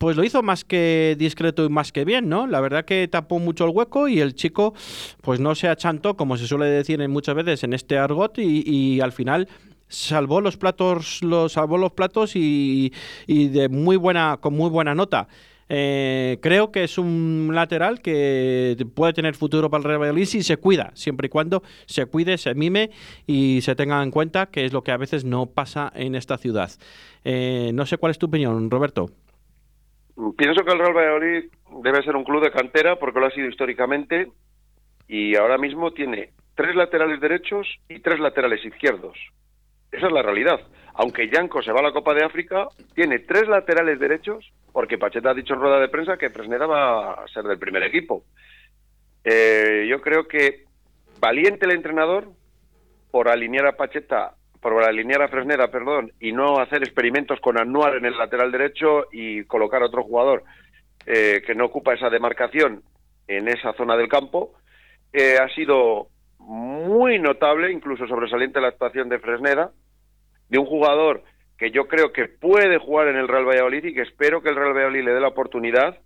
[0.01, 2.47] pues lo hizo más que discreto y más que bien, ¿no?
[2.47, 4.73] La verdad que tapó mucho el hueco y el chico
[5.21, 9.13] pues no se achantó, como se suele decir muchas veces en este argot y, al
[9.13, 9.47] final
[9.89, 12.91] salvó los platos, los salvó los platos y,
[13.29, 15.29] de muy buena, con muy buena nota.
[15.69, 20.43] Eh, creo que es un lateral que puede tener futuro para el Real Valladolid si
[20.43, 22.91] se cuida, siempre y cuando se cuide, se mime
[23.27, 26.39] y se tenga en cuenta que es lo que a veces no pasa en esta
[26.39, 26.71] ciudad.
[27.23, 29.11] Eh, no sé cuál es tu opinión, Roberto.
[30.37, 31.45] Pienso que el Real Valladolid
[31.83, 34.29] debe ser un club de cantera porque lo ha sido históricamente
[35.09, 39.17] y ahora mismo tiene tres laterales derechos y tres laterales izquierdos.
[39.91, 40.61] Esa es la realidad.
[40.95, 45.31] Aunque Yanko se va a la Copa de África, tiene tres laterales derechos porque Pacheta
[45.31, 48.25] ha dicho en rueda de prensa que Presneda va a ser del primer equipo.
[49.25, 50.65] Eh, yo creo que
[51.19, 52.29] valiente el entrenador
[53.11, 57.97] por alinear a Pacheta por alinear a Fresneda, perdón, y no hacer experimentos con Anuar
[57.97, 60.45] en el lateral derecho y colocar a otro jugador
[61.07, 62.83] eh, que no ocupa esa demarcación
[63.27, 64.53] en esa zona del campo,
[65.13, 69.71] eh, ha sido muy notable, incluso sobresaliente la actuación de Fresneda,
[70.49, 71.23] de un jugador
[71.57, 74.57] que yo creo que puede jugar en el Real Valladolid y que espero que el
[74.57, 75.99] Real Valladolid le dé la oportunidad.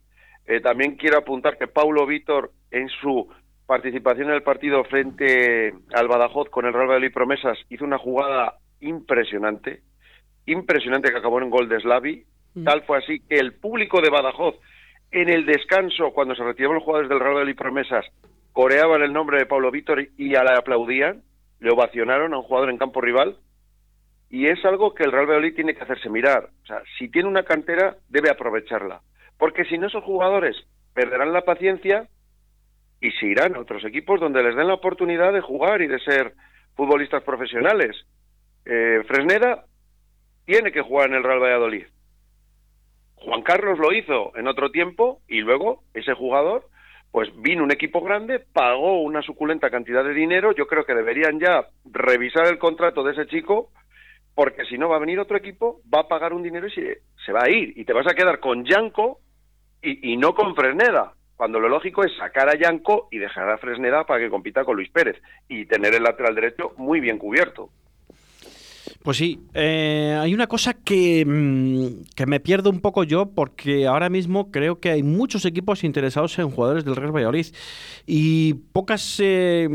[0.47, 3.29] Eh, también quiero apuntar que Paulo Víctor, en su
[3.66, 8.59] participación en el partido frente al Badajoz con el Real Valladolid Promesas, hizo una jugada
[8.81, 9.81] impresionante,
[10.46, 12.24] impresionante que acabó en gol de Slavi.
[12.55, 12.64] Mm.
[12.64, 14.57] Tal fue así que el público de Badajoz,
[15.11, 18.05] en el descanso, cuando se retiraban los jugadores del Real Valladolid Promesas,
[18.53, 21.22] coreaban el nombre de Paulo Víctor y le aplaudían,
[21.61, 23.37] le ovacionaron a un jugador en campo rival
[24.31, 26.50] y es algo que el Real Valladolid tiene que hacerse mirar.
[26.62, 29.00] O sea, si tiene una cantera, debe aprovecharla.
[29.38, 30.57] Porque si no, esos jugadores
[30.92, 32.09] perderán la paciencia
[33.05, 35.99] y se irán a otros equipos donde les den la oportunidad de jugar y de
[35.99, 36.33] ser
[36.75, 37.95] futbolistas profesionales.
[38.64, 39.67] Eh, Fresneda
[40.47, 41.87] tiene que jugar en el Real Valladolid.
[43.17, 46.64] Juan Carlos lo hizo en otro tiempo y luego ese jugador
[47.12, 51.38] pues vino un equipo grande, pagó una suculenta cantidad de dinero, yo creo que deberían
[51.38, 53.71] ya revisar el contrato de ese chico
[54.35, 57.33] porque si no va a venir otro equipo, va a pagar un dinero y se,
[57.33, 57.73] va a ir.
[57.77, 59.21] Y te vas a quedar con Yanko
[59.81, 64.05] y, no con Fresneda, cuando lo lógico es sacar a Yanko y dejar a Fresneda
[64.05, 67.70] para que compita con Luis Pérez y tener el lateral derecho muy bien cubierto.
[69.03, 73.87] Pues sí, eh, hay una cosa que, mm, que, me pierdo un poco yo porque
[73.87, 77.47] ahora mismo creo que hay muchos equipos interesados en jugadores del Real Valladolid
[78.07, 79.68] y pocas, eh,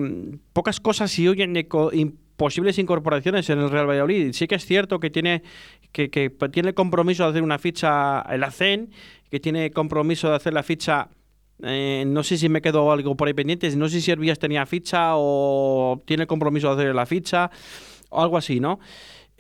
[0.54, 1.54] pocas cosas se oyen
[2.38, 4.32] posibles incorporaciones en el Real Valladolid.
[4.34, 5.44] Sí que es cierto que tiene
[5.92, 8.90] que, que tiene compromiso de hacer una ficha el ACEN,
[9.30, 11.10] que tiene compromiso de hacer la ficha
[11.64, 14.66] eh, no sé si me quedo algo por ahí pendiente, no sé si Hervías tenía
[14.66, 17.52] ficha o tiene compromiso de hacer la ficha
[18.10, 18.80] o algo así, ¿no?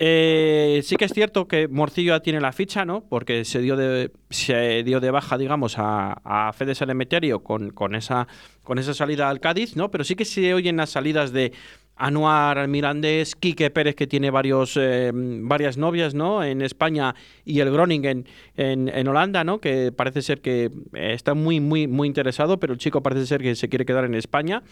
[0.01, 3.03] Eh, sí que es cierto que Morcillo ya tiene la ficha, ¿no?
[3.09, 7.95] Porque se dio de, se dio de baja, digamos, a, a Fede Salemeterio con, con,
[7.95, 8.25] esa,
[8.63, 9.91] con esa salida al Cádiz, ¿no?
[9.91, 11.51] Pero sí que se oyen las salidas de
[11.99, 16.43] Anuar Mirandés, Quique Pérez, que tiene varios, eh, varias novias ¿no?
[16.43, 17.13] en España,
[17.45, 18.25] y el Groningen
[18.57, 19.59] en, en, Holanda, ¿no?
[19.59, 23.55] que parece ser que está muy, muy, muy interesado, pero el chico parece ser que
[23.55, 24.63] se quiere quedar en España.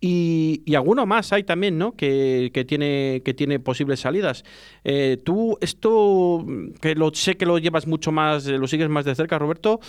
[0.00, 1.96] Y, y alguno más hay también, ¿no?
[1.96, 4.44] Que, que tiene, que tiene posibles salidas.
[4.84, 6.44] Eh, tú, esto,
[6.82, 9.80] que lo sé que lo llevas mucho más, lo sigues más de cerca, Roberto,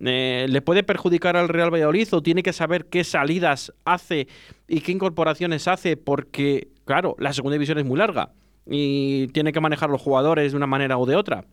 [0.00, 4.26] eh, ¿le puede perjudicar al Real Valladolid o tiene que saber qué salidas hace
[4.68, 5.96] y qué incorporaciones hace?
[5.96, 8.30] Porque, claro, la segunda división es muy larga
[8.66, 11.44] y tiene que manejar los jugadores de una manera o de otra.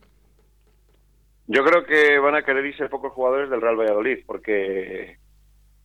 [1.47, 5.17] Yo creo que van a querer irse pocos jugadores del Real Valladolid, porque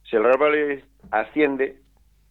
[0.08, 1.80] si el Real Valladolid asciende,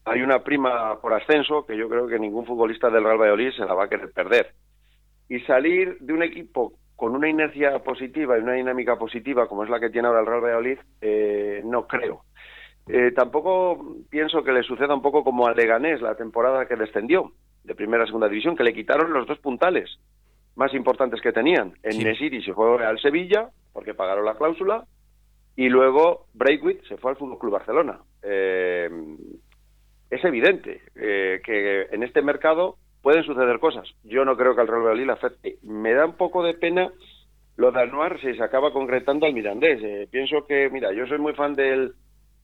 [0.05, 3.65] hay una prima por ascenso que yo creo que ningún futbolista del Real Valladolid se
[3.65, 4.53] la va a querer perder.
[5.27, 9.69] Y salir de un equipo con una inercia positiva y una dinámica positiva como es
[9.69, 12.23] la que tiene ahora el Real Valladolid, eh, no creo.
[12.87, 17.31] Eh, tampoco pienso que le suceda un poco como al Leganés la temporada que descendió
[17.63, 19.99] de primera a segunda división, que le quitaron los dos puntales
[20.55, 21.73] más importantes que tenían.
[21.83, 24.85] En Nesiri se fue al Sevilla porque pagaron la cláusula
[25.55, 27.99] y luego Breakwit se fue al Fútbol Club Barcelona.
[28.21, 28.89] Eh,
[30.09, 33.87] es evidente eh, que en este mercado pueden suceder cosas.
[34.03, 35.57] Yo no creo que al Real Valladolid le afecte.
[35.61, 36.91] Me da un poco de pena
[37.55, 39.79] lo de Anuar si se acaba concretando al Mirandés.
[39.83, 41.93] Eh, pienso que, mira, yo soy muy fan del,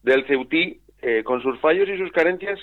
[0.04, 2.60] del Ceutí, eh, con sus fallos y sus carencias,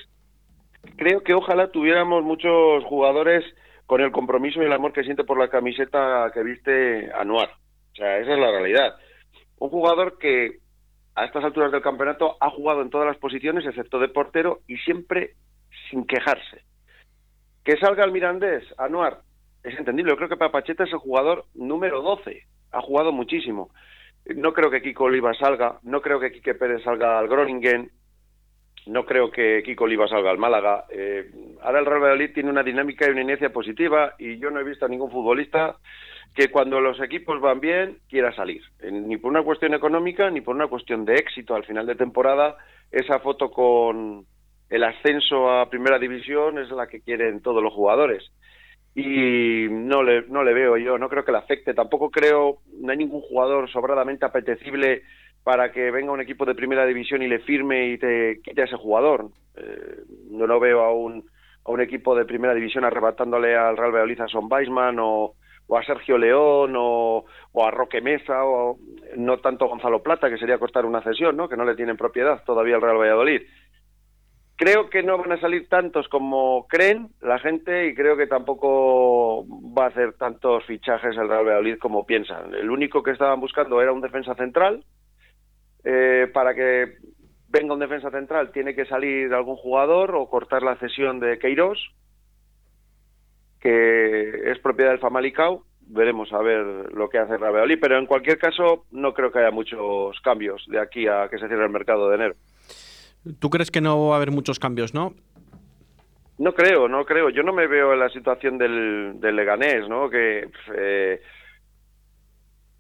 [0.95, 3.43] creo que ojalá tuviéramos muchos jugadores
[3.85, 7.49] con el compromiso y el amor que siente por la camiseta que viste Anuar.
[7.91, 8.95] O sea, esa es la realidad.
[9.57, 10.59] Un jugador que
[11.15, 14.77] a estas alturas del campeonato ha jugado en todas las posiciones excepto de portero y
[14.77, 15.31] siempre
[15.89, 16.68] sin quejarse.
[17.69, 19.19] Que salga el Mirandés, Anuar,
[19.63, 20.11] es entendible.
[20.11, 22.41] Yo creo que Papacheta es el jugador número 12.
[22.71, 23.69] Ha jugado muchísimo.
[24.25, 27.91] No creo que Kiko Oliva salga, no creo que Quique Pérez salga al Groningen,
[28.87, 30.85] no creo que Kiko Oliva salga al Málaga.
[30.89, 31.29] Eh,
[31.61, 34.63] ahora el Real Valladolid tiene una dinámica y una inercia positiva y yo no he
[34.63, 35.77] visto a ningún futbolista
[36.33, 40.55] que cuando los equipos van bien quiera salir, ni por una cuestión económica ni por
[40.55, 41.53] una cuestión de éxito.
[41.53, 42.57] Al final de temporada,
[42.91, 44.25] esa foto con
[44.69, 48.31] el ascenso a primera división es la que quieren todos los jugadores.
[48.95, 51.73] Y no le, no le veo yo, no creo que le afecte.
[51.73, 55.03] Tampoco creo, no hay ningún jugador sobradamente apetecible
[55.43, 58.65] para que venga un equipo de primera división y le firme y te quite a
[58.65, 59.29] ese jugador.
[59.55, 61.25] Eh, no veo a un,
[61.65, 65.35] a un equipo de primera división arrebatándole al Real Valladolid a Son Weisman o,
[65.75, 68.77] a Sergio León o, a Roque Mesa o
[69.17, 71.47] no tanto Gonzalo Plata, que sería costar una cesión, ¿no?
[71.47, 73.41] que no le tienen propiedad todavía el Real Valladolid.
[74.59, 79.45] Creo que no van a salir tantos como creen la gente y creo que tampoco
[79.47, 82.53] va a hacer tantos fichajes el Real Valladolid como piensan.
[82.53, 84.83] El único que estaban buscando era un defensa central.
[85.85, 86.97] Eh, para que
[87.47, 91.79] venga un defensa central tiene que salir algún jugador o cortar la cesión de Queiroz,
[93.61, 95.63] que es propiedad del Famalicao.
[95.79, 99.39] Veremos a ver lo que hace el Valladolid, pero en cualquier caso no creo que
[99.39, 102.35] haya muchos cambios de aquí a que se cierre el mercado de enero.
[103.39, 105.13] ¿Tú crees que no va a haber muchos cambios, no?
[106.37, 107.29] No creo, no creo.
[107.29, 110.09] Yo no me veo en la situación del, Leganés, ¿no?
[110.09, 111.21] Que eh,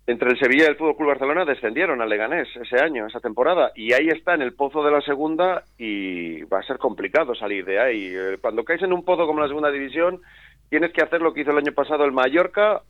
[0.07, 3.71] entre el Sevilla y el Fútbol Club Barcelona descendieron al Leganés ese año, esa temporada,
[3.75, 7.65] y ahí está en el pozo de la segunda y va a ser complicado salir
[7.65, 8.11] de ahí.
[8.15, 10.21] Eh, cuando caes en un pozo como la segunda división,
[10.69, 12.81] tienes que hacer lo que hizo el año pasado el Mallorca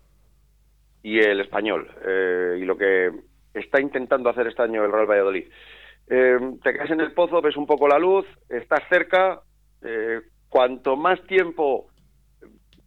[1.01, 3.11] y el Español, eh, y lo que
[3.53, 5.45] está intentando hacer este año el Real Valladolid.
[6.09, 9.41] Eh, te caes en el pozo, ves un poco la luz, estás cerca,
[9.83, 11.87] eh, cuanto más tiempo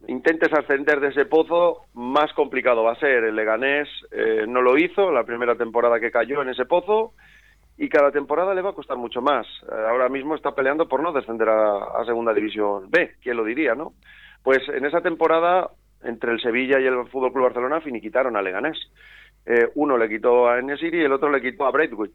[0.07, 3.23] intentes ascender de ese pozo, más complicado va a ser.
[3.23, 7.13] El Leganés eh, no lo hizo la primera temporada que cayó en ese pozo
[7.77, 9.47] y cada temporada le va a costar mucho más.
[9.87, 13.93] ahora mismo está peleando por no descender a, Segunda División B, ¿quién lo diría, no?
[14.43, 15.69] Pues en esa temporada,
[16.03, 18.77] entre el Sevilla y el Fútbol Club Barcelona, finiquitaron a Leganés.
[19.75, 22.13] uno le quitó a Enesiri y el otro le quitó a Braithwaite.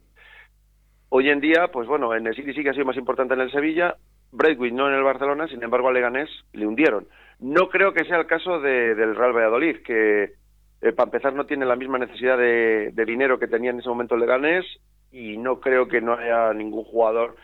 [1.09, 3.41] Hoy en día, pues bueno, en el City sí que ha sido más importante en
[3.41, 3.95] el Sevilla,
[4.31, 7.07] Braithwaite no en el Barcelona, sin embargo a Leganés le hundieron.
[7.39, 10.33] No creo que sea el caso del Real Valladolid, que
[10.81, 14.15] eh, para empezar no tiene la misma necesidad de, dinero que tenía en ese momento
[14.15, 14.65] el Leganés
[15.11, 17.35] y no creo que no haya ningún jugador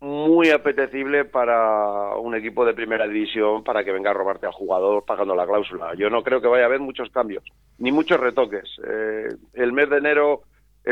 [0.00, 5.04] muy apetecible para un equipo de primera división para que venga a robarte al jugador
[5.04, 5.94] pagando la cláusula.
[5.94, 7.42] Yo no creo que vaya a haber muchos cambios,
[7.78, 8.68] ni muchos retoques.
[8.86, 10.42] Eh, el mes de enero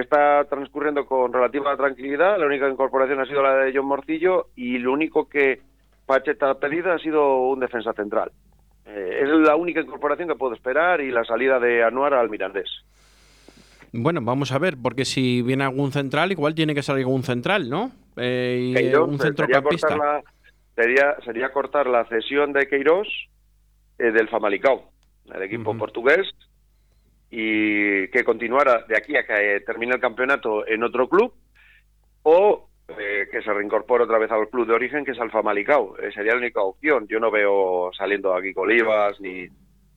[0.00, 2.38] está transcurriendo con relativa tranquilidad.
[2.38, 5.60] La única incorporación ha sido la de John Morcillo y lo único que
[6.04, 8.30] Pacheta ha pedido ha sido un defensa central.
[8.84, 12.70] Eh, es la única incorporación que puedo esperar y la salida de Anuar al Mirandés.
[13.92, 17.70] Bueno, vamos a ver, porque si viene algún central, igual tiene que salir algún central,
[17.70, 17.90] ¿no?
[18.16, 19.88] Eh, y un centrocampista.
[19.88, 20.22] Sería,
[20.74, 23.08] sería, sería cortar la cesión de Queiroz
[23.98, 24.90] eh, del Famalicao,
[25.34, 26.26] el equipo portugués,
[27.30, 31.34] y que continuara de aquí a que termine el campeonato en otro club
[32.22, 35.98] o eh, que se reincorpore otra vez al club de origen que es Alfa Malicao.
[35.98, 37.06] Eh, sería la única opción.
[37.08, 39.46] Yo no veo saliendo aquí Colivas ni,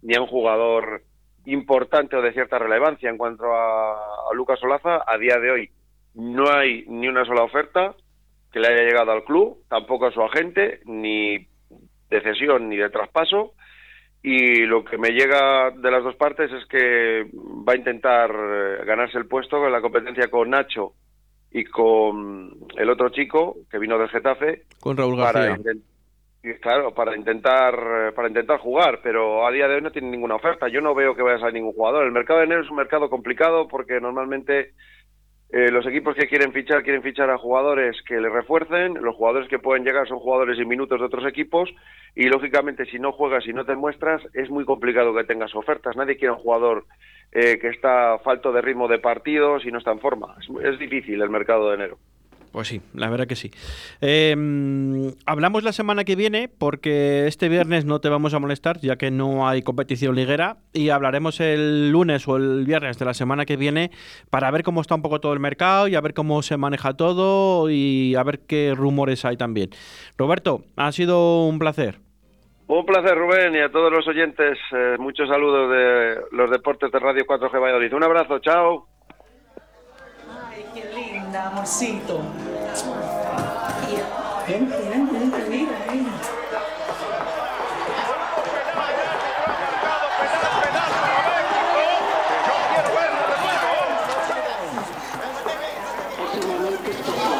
[0.01, 1.03] ni a un jugador
[1.45, 5.03] importante o de cierta relevancia en cuanto a, Lucas Olaza.
[5.05, 5.69] A día de hoy
[6.15, 7.95] no hay ni una sola oferta
[8.51, 11.47] que le haya llegado al club, tampoco a su agente, ni
[12.09, 13.53] de cesión ni de traspaso
[14.21, 17.25] y lo que me llega de las dos partes es que
[17.67, 20.93] va a intentar eh, ganarse el puesto en la competencia con Nacho
[21.51, 25.57] y con el otro chico que vino del Getafe con Raúl García.
[26.61, 30.35] claro para intentar eh, para intentar jugar pero a día de hoy no tiene ninguna
[30.35, 30.67] oferta.
[30.67, 32.05] Yo no veo que vaya a salir ningún jugador.
[32.05, 34.73] El mercado de enero es un mercado complicado porque normalmente
[35.51, 39.49] eh, los equipos que quieren fichar quieren fichar a jugadores que le refuercen, los jugadores
[39.49, 41.69] que pueden llegar son jugadores y minutos de otros equipos
[42.15, 45.95] y lógicamente si no juegas y no te muestras es muy complicado que tengas ofertas.
[45.95, 46.85] Nadie quiere un jugador
[47.31, 50.35] eh, que está falto de ritmo de partidos y no está en forma.
[50.63, 51.97] es difícil el mercado de enero.
[52.51, 53.51] Pues sí, la verdad que sí.
[54.01, 58.97] Em, hablamos la semana que viene porque este viernes no te vamos a molestar ya
[58.97, 63.45] que no hay competición liguera y hablaremos el lunes o el viernes de la semana
[63.45, 63.91] que viene
[64.31, 66.93] para ver cómo está un poco todo el mercado y a ver cómo se maneja
[66.93, 69.69] todo y a ver qué rumores hay también.
[70.17, 71.99] Roberto, ha sido un placer.
[72.67, 76.99] Un placer, Rubén, y a todos los oyentes, eh, muchos saludos de los deportes de
[76.99, 77.93] Radio 4G Valladolid.
[77.93, 78.87] Un abrazo, chao
[81.49, 82.21] amorcito.
[84.47, 86.11] Vente, vente, vente, mira, mira.
[96.19, 97.39] Es un momento especial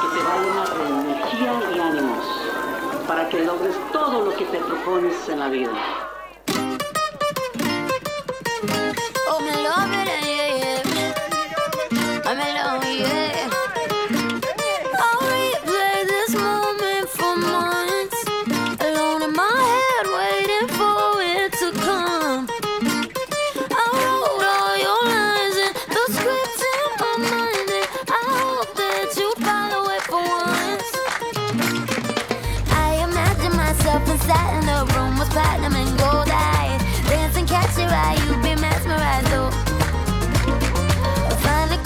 [0.00, 2.24] que te va a llenar de energía y ánimos
[3.08, 5.72] para que logres todo lo que te propones en la vida.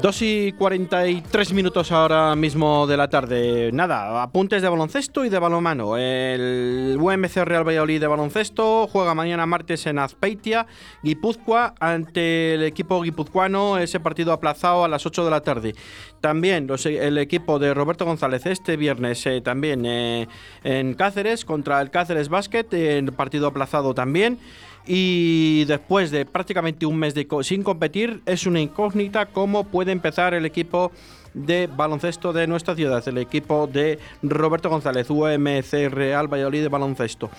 [0.00, 3.70] 2 y 43 minutos ahora mismo de la tarde.
[3.72, 5.96] Nada, apuntes de baloncesto y de balonmano.
[5.96, 10.66] El UMC Real Valladolid de baloncesto juega mañana martes en Azpeitia,
[11.02, 13.78] Guipúzcoa, ante el equipo guipuzcoano.
[13.78, 15.74] Ese partido aplazado a las 8 de la tarde.
[16.20, 20.28] También los- el equipo de Roberto González este viernes eh, también eh,
[20.62, 24.38] en Cáceres contra el Cáceres Basket, en partido aplazado también.
[24.86, 30.32] Y después de prácticamente un mes de sin competir, es una incógnita cómo puede empezar
[30.34, 30.92] el equipo
[31.36, 37.30] de baloncesto de nuestra ciudad, el equipo de Roberto González, UMC Real Valladolid de baloncesto.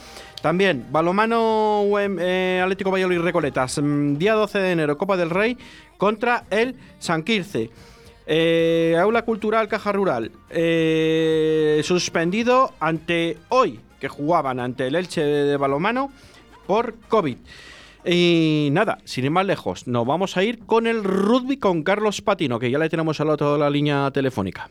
[0.42, 5.58] También, balomano eh, Atlético Valladolid Recoletas, mm, día 12 de enero, Copa del Rey
[5.98, 7.72] contra el Sanquirce.
[8.28, 15.58] Eh, Aula Cultural Caja Rural, eh, suspendido ante hoy, que jugaban ante el Elche de
[15.58, 16.12] balomano
[16.68, 17.38] por COVID.
[18.06, 22.22] Y nada, sin ir más lejos, nos vamos a ir con el rugby con Carlos
[22.22, 24.70] Patino, que ya le tenemos al otro de la línea telefónica.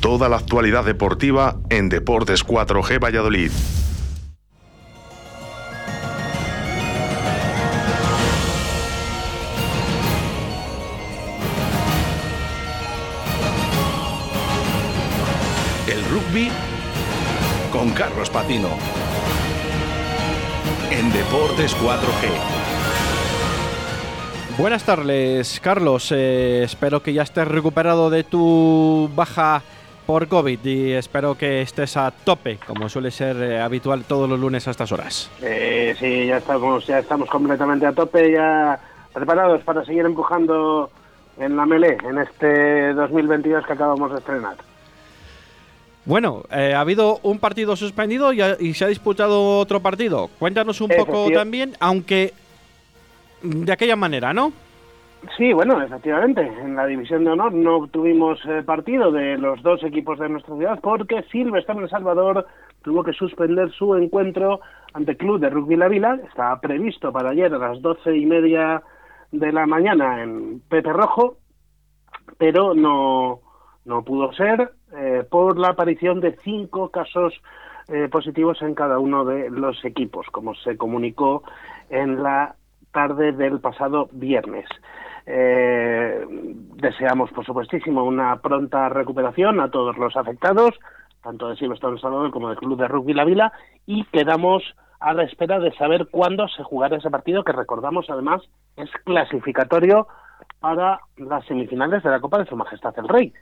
[0.00, 3.52] Toda la actualidad deportiva en Deportes 4G Valladolid.
[15.86, 16.48] El rugby
[17.70, 18.70] con Carlos Patino.
[20.92, 22.28] En Deportes 4G.
[24.58, 26.12] Buenas tardes, Carlos.
[26.14, 29.62] Eh, espero que ya estés recuperado de tu baja
[30.04, 34.38] por COVID y espero que estés a tope, como suele ser eh, habitual todos los
[34.38, 35.30] lunes a estas horas.
[35.40, 38.78] Eh, sí, ya estamos, ya estamos completamente a tope, ya
[39.14, 40.90] preparados para seguir empujando
[41.38, 44.56] en la melee en este 2022 que acabamos de estrenar.
[46.04, 50.28] Bueno, eh, ha habido un partido suspendido y, ha- y se ha disputado otro partido.
[50.38, 52.32] Cuéntanos un poco también, aunque
[53.42, 54.52] de aquella manera, ¿no?
[55.36, 59.84] Sí, bueno, efectivamente, en la división de honor no tuvimos eh, partido de los dos
[59.84, 62.44] equipos de nuestra ciudad porque Silvestre en El Salvador
[62.82, 64.60] tuvo que suspender su encuentro
[64.94, 66.18] ante Club de Rugby La Vila.
[66.28, 68.82] Estaba previsto para ayer a las doce y media
[69.30, 71.36] de la mañana en Pepe Rojo,
[72.38, 73.38] pero no,
[73.84, 77.34] no pudo ser eh, por la aparición de cinco casos
[77.88, 81.42] eh, positivos en cada uno de los equipos, como se comunicó
[81.90, 82.54] en la
[82.92, 84.66] tarde del pasado viernes.
[85.26, 86.24] Eh,
[86.76, 90.78] deseamos, por supuestísimo, una pronta recuperación a todos los afectados,
[91.22, 93.52] tanto de Silvestre Salvador como del Club de Rugby La Vila,
[93.86, 94.62] y quedamos
[95.00, 98.42] a la espera de saber cuándo se jugará ese partido, que recordamos además
[98.76, 100.06] es clasificatorio
[100.60, 103.32] para las semifinales de la Copa de Su Majestad el Rey.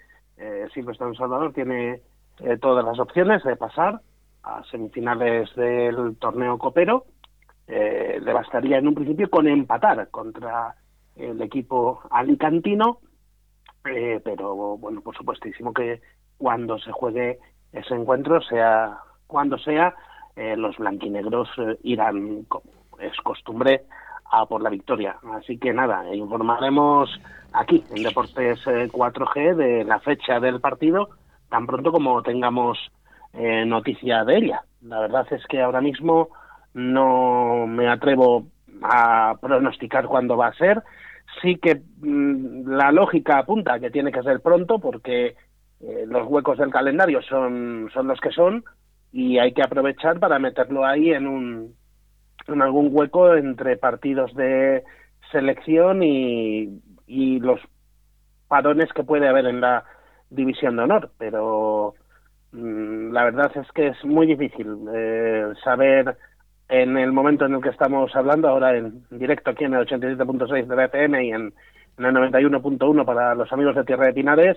[0.41, 2.01] Eh, Silvestre en Salvador tiene
[2.41, 4.01] eh, todas las opciones de pasar
[4.43, 7.05] a semifinales del torneo copero.
[7.66, 10.74] Eh, le bastaría en un principio con empatar contra
[11.14, 12.99] el equipo alicantino,
[13.84, 16.01] eh, pero bueno, por supuestísimo que
[16.38, 17.38] cuando se juegue
[17.72, 19.95] ese encuentro, sea cuando sea,
[20.36, 22.64] eh, los blanquinegros eh, irán, como
[22.99, 23.84] es costumbre,
[24.31, 25.16] a por la victoria.
[25.35, 27.11] Así que nada, informaremos
[27.53, 31.11] aquí en Deportes eh, 4G de la fecha del partido
[31.51, 32.78] tan pronto como tengamos
[33.35, 34.62] eh, noticia de ella.
[34.83, 36.31] La verdad es que ahora mismo
[36.72, 38.47] no me atrevo
[38.83, 40.83] a pronosticar cuándo va a ser.
[41.43, 45.37] Sí que mm, la lógica apunta que tiene que ser pronto porque
[45.81, 48.64] eh, los huecos del calendario son, son los que son
[49.12, 51.74] y hay que aprovechar para meterlo ahí en un
[52.55, 54.84] en algún hueco entre partidos de
[55.30, 57.61] selección y, y los
[58.48, 59.84] parones que puede haber en la
[60.30, 61.94] división de honor, pero
[62.53, 66.16] mm, la verdad es que es muy difícil eh, saber
[66.68, 70.66] en el momento en el que estamos hablando, ahora en directo aquí en el 87.6
[70.66, 71.53] de la FM y en,
[71.98, 74.57] en el 91.1 para los amigos de Tierra de Pinares,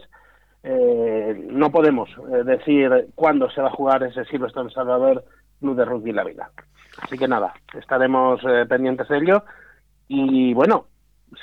[0.64, 5.26] eh, no podemos eh, decir cuándo se va a jugar ese Silvestre en Salvador
[5.64, 6.52] Club de Rugby La Vila.
[7.02, 9.44] Así que nada, estaremos eh, pendientes de ello.
[10.10, 10.86] Y bueno,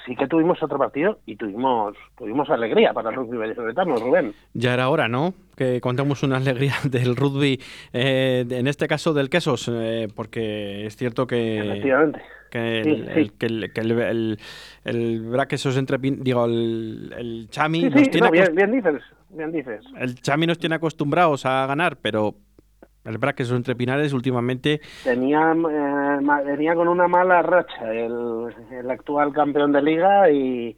[0.06, 4.34] sí que tuvimos otro partido y tuvimos tuvimos alegría para el rugby vallisoletano, Rubén.
[4.52, 5.32] Ya era hora, ¿no?
[5.56, 7.58] Que contemos una alegría del rugby,
[7.92, 12.20] eh, en este caso del Quesos, eh, porque es cierto que, Efectivamente.
[12.50, 13.12] que Sí, el, sí.
[13.20, 14.38] el- que el, que el, el,
[14.84, 18.72] el Bra Quesos entre, digo, el, el Chami Sí, nos tiene no, bien, acost- bien
[18.72, 19.84] dices, bien dices.
[19.98, 22.34] el Chami nos tiene acostumbrados a ganar, pero
[23.04, 29.32] El BRAC esos entrepinares últimamente tenía, eh, venía con una mala racha el, el actual
[29.32, 30.76] campeón de liga y,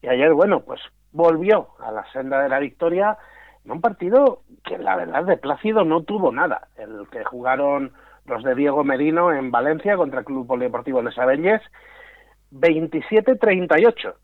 [0.00, 0.80] y ayer, bueno, pues
[1.12, 3.18] volvió a la senda de la victoria
[3.64, 6.68] en un partido que la verdad de Plácido no tuvo nada.
[6.76, 7.92] El que jugaron
[8.24, 11.62] los de Diego Merino en Valencia contra el Club Polideportivo Les Abelles,
[12.52, 14.14] 27-38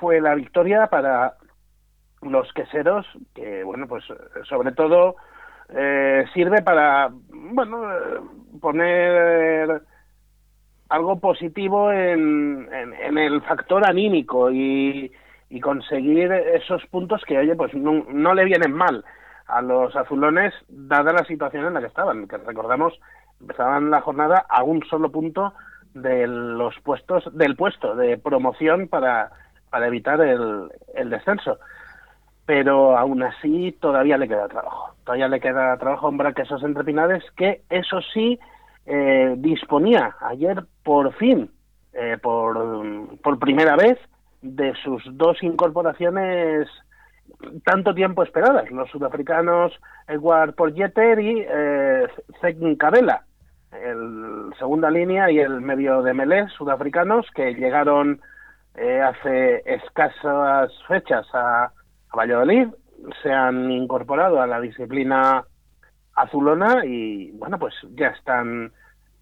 [0.00, 1.34] fue la victoria para
[2.22, 4.04] los queseros, que bueno, pues
[4.48, 5.16] sobre todo
[5.74, 8.20] eh, sirve para, bueno, eh,
[8.60, 9.82] poner
[10.88, 12.68] algo positivo en,
[13.16, 15.12] el factor anímico y,
[15.62, 19.04] conseguir esos puntos que, oye, pues no, no le vienen mal
[19.46, 22.98] a los azulones, dada la situación en la que estaban, que recordamos,
[23.40, 25.54] empezaban la jornada a un solo punto
[25.94, 29.30] de los puestos, del puesto de promoción para,
[29.72, 31.58] evitar el descenso
[32.48, 34.94] pero aún así todavía le queda trabajo.
[35.04, 38.40] Todavía le queda trabajo un Braquesos Entrepinares que, eso sí,
[38.86, 41.50] eh, disponía ayer por fin,
[41.92, 43.98] eh, por, por primera vez,
[44.40, 46.66] de sus dos incorporaciones
[47.66, 52.06] tanto tiempo esperadas, los sudafricanos Edward Porgeter y eh,
[52.40, 53.24] Zegn Cabela,
[53.72, 58.22] el segunda línea y el medio de Melé sudafricanos que llegaron
[58.74, 61.72] eh, hace escasas fechas a,
[62.10, 62.68] a Valladolid,
[63.22, 65.44] se han incorporado a la disciplina
[66.14, 68.72] azulona y bueno, pues ya están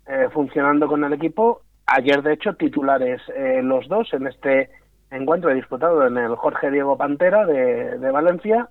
[0.07, 1.63] eh, funcionando con el equipo.
[1.87, 4.71] Ayer, de hecho, titulares eh, los dos en este
[5.11, 8.69] encuentro disputado en el Jorge Diego Pantera de, de Valencia.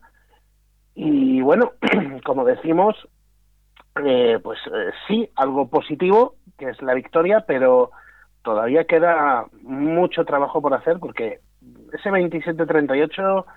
[0.95, 1.73] Y bueno,
[2.25, 2.95] como decimos,
[4.03, 7.91] eh, pues eh, sí, algo positivo, que es la victoria, pero
[8.43, 11.39] todavía queda mucho trabajo por hacer porque
[11.93, 13.49] ese 27-38 mm,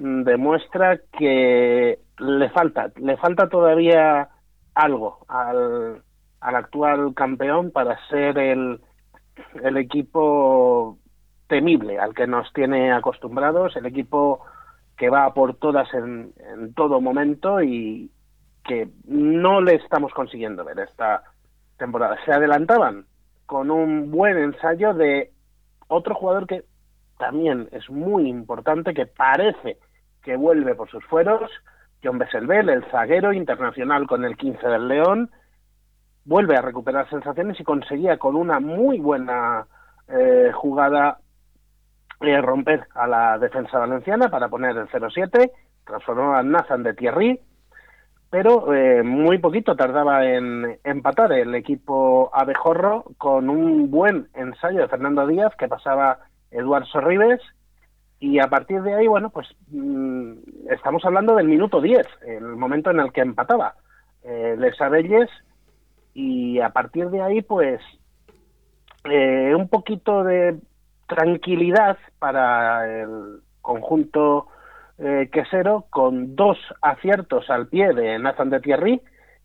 [0.00, 4.28] demuestra que le falta, le falta todavía
[4.74, 6.02] algo al,
[6.40, 8.80] al actual campeón para ser el,
[9.62, 10.98] el equipo
[11.48, 14.40] temible al que nos tiene acostumbrados, el equipo
[14.96, 18.10] que va por todas en, en todo momento y
[18.64, 21.24] que no le estamos consiguiendo ver esta
[21.76, 22.16] temporada.
[22.24, 23.04] Se adelantaban
[23.44, 25.30] con un buen ensayo de
[25.88, 26.64] otro jugador que
[27.18, 29.76] también es muy importante, que parece
[30.22, 31.50] que vuelve por sus fueros,
[32.02, 35.30] John Besselbel, el zaguero internacional con el 15 del León,
[36.24, 39.66] vuelve a recuperar sensaciones y conseguía con una muy buena
[40.08, 41.18] eh, jugada
[42.20, 45.50] eh, romper a la defensa valenciana para poner el 0-7,
[45.86, 47.40] transformó a Nathan de Thierry,
[48.30, 54.88] pero eh, muy poquito tardaba en empatar el equipo abejorro con un buen ensayo de
[54.88, 57.40] Fernando Díaz que pasaba Eduard Sorribes
[58.20, 60.34] y a partir de ahí, bueno, pues mmm,
[60.70, 63.74] estamos hablando del minuto 10, el momento en el que empataba
[64.22, 65.30] eh, Les Abelles.
[66.12, 67.80] Y a partir de ahí, pues
[69.04, 70.58] eh, un poquito de
[71.06, 74.48] tranquilidad para el conjunto
[74.98, 79.00] eh, quesero con dos aciertos al pie de Nathan de Thierry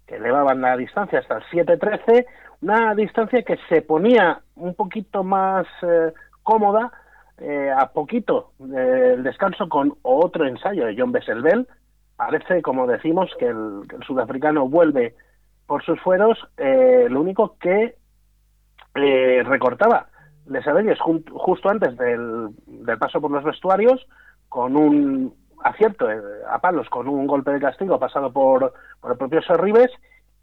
[0.05, 2.25] que elevaban la distancia hasta el 7-13,
[2.61, 6.13] una distancia que se ponía un poquito más eh,
[6.43, 6.91] cómoda
[7.37, 11.67] eh, a poquito del descanso con otro ensayo de John Besselbel.
[12.15, 15.15] Parece, como decimos, que el, que el sudafricano vuelve
[15.67, 17.95] por sus fueros, eh, lo único que
[18.95, 20.07] eh, recortaba
[20.47, 24.07] Les Abelles justo antes del, del, paso por los vestuarios,
[24.47, 25.33] con un
[25.63, 29.91] acierto eh, a palos, con un golpe de castigo pasado por, por el propio Sorribes,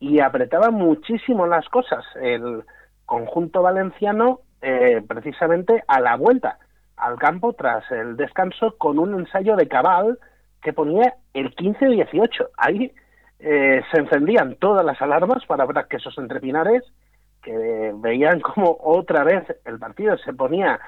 [0.00, 2.64] y apretaba muchísimo las cosas el
[3.06, 6.58] conjunto valenciano eh, precisamente a la vuelta
[7.02, 10.18] al campo tras el descanso con un ensayo de cabal
[10.62, 12.48] que ponía el 15-18.
[12.56, 12.92] Ahí
[13.40, 16.82] eh, se encendían todas las alarmas para ver que esos entrepinares
[17.42, 20.78] que veían como otra vez el partido se ponía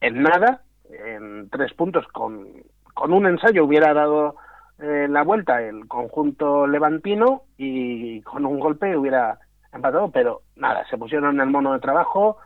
[0.00, 0.60] en nada,
[0.90, 2.46] en tres puntos con,
[2.92, 4.36] con un ensayo hubiera dado
[4.78, 9.38] eh, la vuelta el conjunto levantino y con un golpe hubiera
[9.72, 12.36] empatado, pero nada, se pusieron en el mono de trabajo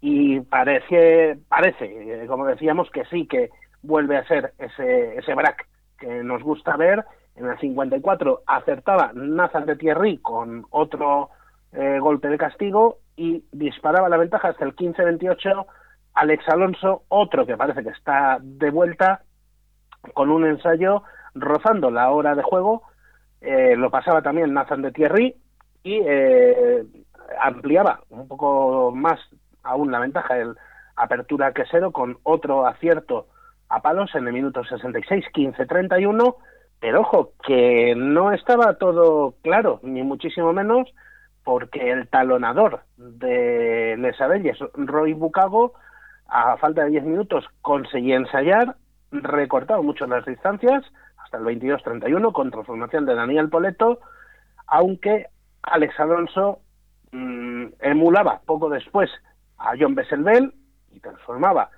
[0.00, 3.50] y parece, parece, eh, como decíamos, que sí que
[3.82, 5.66] vuelve a ser ese, ese brac
[5.98, 7.04] que nos gusta ver.
[7.36, 11.30] En el 54 acertaba Nathan de Thierry con otro
[11.72, 15.66] eh, golpe de castigo y disparaba la ventaja hasta el 15-28
[16.14, 19.22] Alex Alonso, otro que parece que está de vuelta
[20.14, 21.02] con un ensayo
[21.34, 22.82] rozando la hora de juego,
[23.40, 25.36] eh, lo pasaba también Nathan de Thierry
[25.84, 26.84] y eh,
[27.40, 29.20] ampliaba un poco más
[29.68, 30.56] aún la ventaja del
[30.96, 33.28] apertura quesero con otro acierto
[33.68, 36.36] a palos en el minuto 66, 15-31
[36.80, 40.88] Pero ojo, que no estaba todo claro, ni muchísimo menos,
[41.44, 45.74] porque el talonador de Les Abelles, Roy Bucago,
[46.28, 48.76] a falta de 10 minutos conseguía ensayar,
[49.10, 50.84] recortaba mucho las distancias,
[51.24, 54.00] hasta el 22-31, con transformación de Daniel Poleto,
[54.66, 55.26] aunque
[55.62, 56.60] Alex Alonso
[57.12, 59.10] mm, emulaba poco después
[59.58, 60.52] a John Besselbel
[60.92, 61.70] y transformaba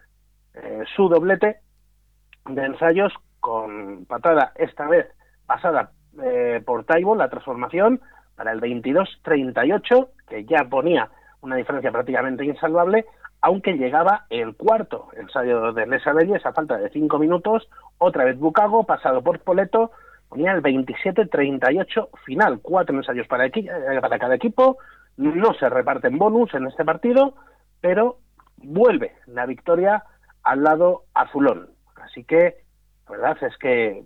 [0.54, 1.60] eh, su doblete
[2.46, 5.06] de ensayos con patada esta vez
[5.46, 5.90] pasada
[6.22, 8.00] eh, por Taibo, la transformación
[8.36, 11.08] para el 22-38, que ya ponía
[11.42, 13.06] una diferencia prácticamente insalvable,
[13.42, 17.68] aunque llegaba el cuarto ensayo de Lesa Belles a falta de cinco minutos,
[17.98, 19.92] otra vez Bucago, pasado por Poleto,
[20.28, 24.78] ponía el 27-38 final, cuatro ensayos para, equi- eh, para cada equipo,
[25.16, 27.34] no se reparten bonus en este partido,
[27.80, 28.18] pero
[28.56, 30.04] vuelve la victoria
[30.42, 31.70] al lado azulón.
[31.96, 32.64] Así que
[33.08, 34.04] la verdad es que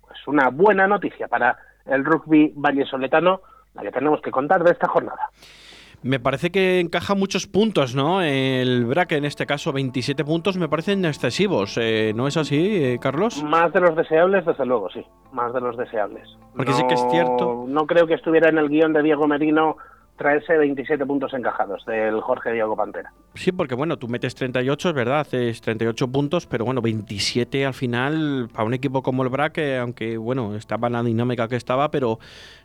[0.00, 3.42] pues una buena noticia para el rugby vallesoletano,
[3.74, 5.30] la que tenemos que contar de esta jornada.
[6.02, 8.22] Me parece que encaja muchos puntos, ¿no?
[8.22, 11.76] El BRAC, en este caso 27 puntos, me parecen excesivos.
[11.76, 13.42] Eh, ¿No es así, eh, Carlos?
[13.42, 15.04] Más de los deseables, desde luego, sí.
[15.32, 16.28] Más de los deseables.
[16.54, 17.64] Porque sí que es cierto.
[17.66, 19.76] No creo que estuviera en el guion de Diego Merino
[20.18, 23.12] traerse 27 puntos encajados del Jorge Diego Pantera.
[23.34, 27.72] Sí, porque bueno, tú metes 38, es verdad, haces 38 puntos, pero bueno, 27 al
[27.72, 31.56] final para un equipo como el BRAC, eh, aunque bueno, estaba en la dinámica que
[31.56, 32.18] estaba, pero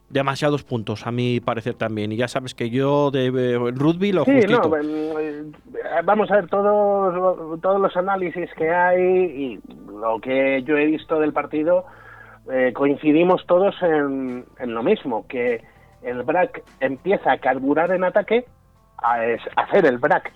[0.10, 2.12] demasiados puntos a mi parecer también.
[2.12, 4.70] Y ya sabes que yo de eh, rugby lo Sí, justito.
[4.70, 5.44] no, eh,
[6.04, 11.20] vamos a ver todos, todos los análisis que hay y lo que yo he visto
[11.20, 11.86] del partido,
[12.52, 15.64] eh, coincidimos todos en, en lo mismo, que
[16.04, 18.46] el BRAC empieza a carburar en ataque,
[18.98, 19.18] a
[19.56, 20.32] hacer el BRAC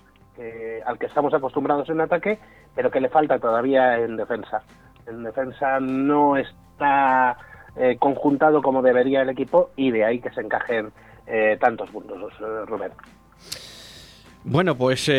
[0.86, 2.38] al que estamos acostumbrados en ataque,
[2.74, 4.62] pero que le falta todavía en defensa.
[5.06, 7.36] En defensa no está
[7.76, 10.92] eh, conjuntado como debería el equipo y de ahí que se encajen
[11.26, 12.92] eh, tantos puntos, eh, Rubén.
[14.50, 15.12] Bueno, pues eh,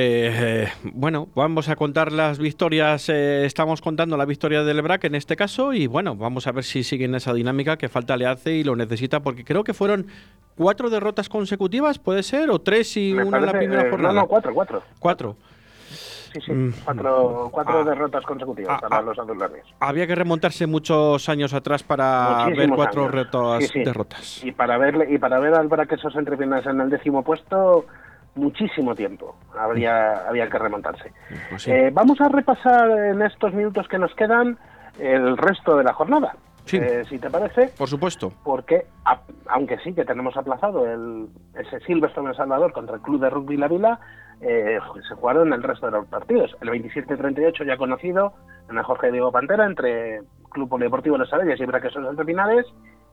[0.63, 3.09] eh, bueno, vamos a contar las victorias.
[3.09, 6.63] eh, estamos contando la victoria del BRAC en este caso y bueno, vamos a ver
[6.63, 10.07] si siguen esa dinámica que falta le hace y lo necesita porque creo que fueron
[10.57, 14.13] cuatro derrotas consecutivas, puede ser, o tres y Me una en la primera eh, jornada.
[14.15, 14.83] No, no, cuatro, cuatro.
[14.99, 15.35] Cuatro.
[16.33, 16.73] Sí, sí, Mm.
[16.85, 17.83] cuatro, cuatro Ah.
[17.83, 19.01] derrotas consecutivas Ah, para ah.
[19.03, 19.17] los.
[19.79, 24.43] Había que remontarse muchos años atrás para ver cuatro retos Sí, derrotas.
[24.43, 27.85] Y para verle y para ver al Braque esos entrepiernas en el décimo puesto,
[28.35, 31.11] muchísimo tiempo habría, había que remontarse.
[31.49, 31.71] Pues sí.
[31.71, 34.57] Eh, vamos a repasar en estos minutos que nos quedan
[34.99, 36.35] el resto de la jornada.
[36.65, 36.77] Sí.
[36.77, 38.31] Eh, si te parece, Por supuesto.
[38.43, 43.01] porque a- aunque sí que tenemos aplazado el, ese Silvestre en El Salvador contra el
[43.01, 43.99] Club de Rugby La Vila,
[44.41, 44.77] eh,
[45.07, 46.55] se jugaron el resto de los partidos.
[46.61, 48.33] El 27-38 ya conocido
[48.69, 50.21] en el Jorge Diego Pantera entre
[50.51, 52.65] Club Polideportivo Los Areyes y Braquesos Entre Pinares.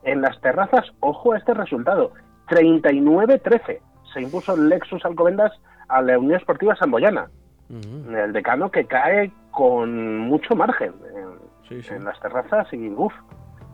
[0.03, 2.11] En las terrazas, ojo a este resultado,
[2.47, 3.79] 39-13.
[4.13, 5.51] Se impuso el Lexus Alcobendas
[5.87, 7.27] a la Unión Esportiva Samboyana.
[7.69, 11.27] El decano que cae con mucho margen en,
[11.67, 11.93] Sí, sí.
[11.93, 13.13] en las terrazas y uff,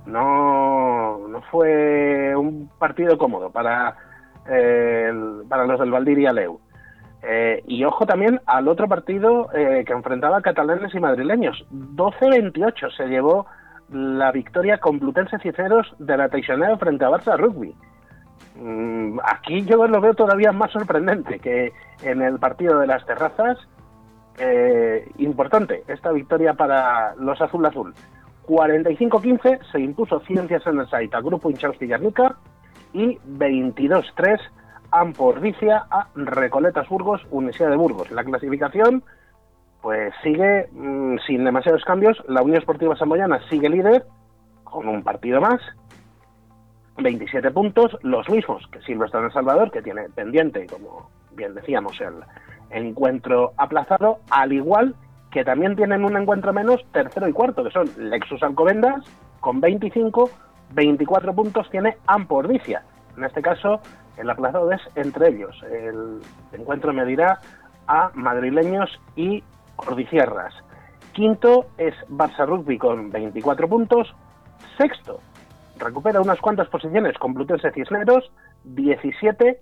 [0.08, 3.96] no, no fue un partido cómodo para,
[4.50, 6.60] eh, el- para los del Valdiria Leu.
[7.22, 11.66] Eh, y ojo también al otro partido eh, que enfrentaba catalanes y madrileños.
[11.72, 13.46] 12-28 se llevó
[13.90, 17.74] la victoria Complutense Cisneros de la Teixonera frente a Barça Rugby.
[18.56, 21.74] Mm, aquí yo lo veo todavía más sorprendente que
[22.04, 23.58] en el partido de las terrazas.
[24.40, 27.94] Eh, importante esta victoria para los Azul Azul.
[28.48, 32.36] 45-15 se impuso Ciencias en el Saita, Grupo Inchausti Yarnica
[32.94, 34.40] y 22-3
[34.92, 38.12] Ampordicia a Recoletas Burgos, Universidad de Burgos.
[38.12, 39.04] La clasificación
[39.82, 42.18] pues sigue mm, sin demasiados cambios.
[42.28, 44.06] La Unión Esportiva Samboyana sigue líder
[44.64, 45.62] con un partido más,
[46.98, 52.86] 27 puntos, los mismos que Silvestre en Salvador, que tiene pendiente, como bien decíamos, el
[52.86, 54.96] encuentro aplazado, al igual
[55.32, 59.04] que también tienen un encuentro menos, tercero y cuarto, que son Lexus Alcobendas,
[59.40, 60.30] con 25,
[60.74, 62.84] 24 puntos tiene Ampordicia.
[63.18, 63.82] En este caso,
[64.18, 65.62] el aplazado es entre ellos.
[65.64, 66.20] El
[66.52, 67.40] encuentro medirá
[67.88, 69.44] a madrileños y
[69.78, 70.54] ordicierras.
[71.14, 74.14] Quinto es Barça Rugby con 24 puntos.
[74.78, 75.20] Sexto,
[75.84, 78.32] recupera unas cuantas posiciones Complutense Cisneros,
[78.64, 79.60] 17.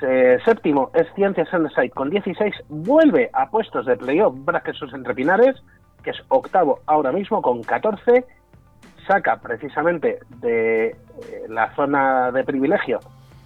[0.00, 2.54] Se- séptimo es Ciencias en Site con 16.
[2.68, 5.62] Vuelve a puestos de playoff Braquesos entre Pinares,
[6.02, 8.24] que es octavo ahora mismo con 14.
[9.06, 10.96] Saca precisamente de eh,
[11.48, 13.00] la zona de privilegio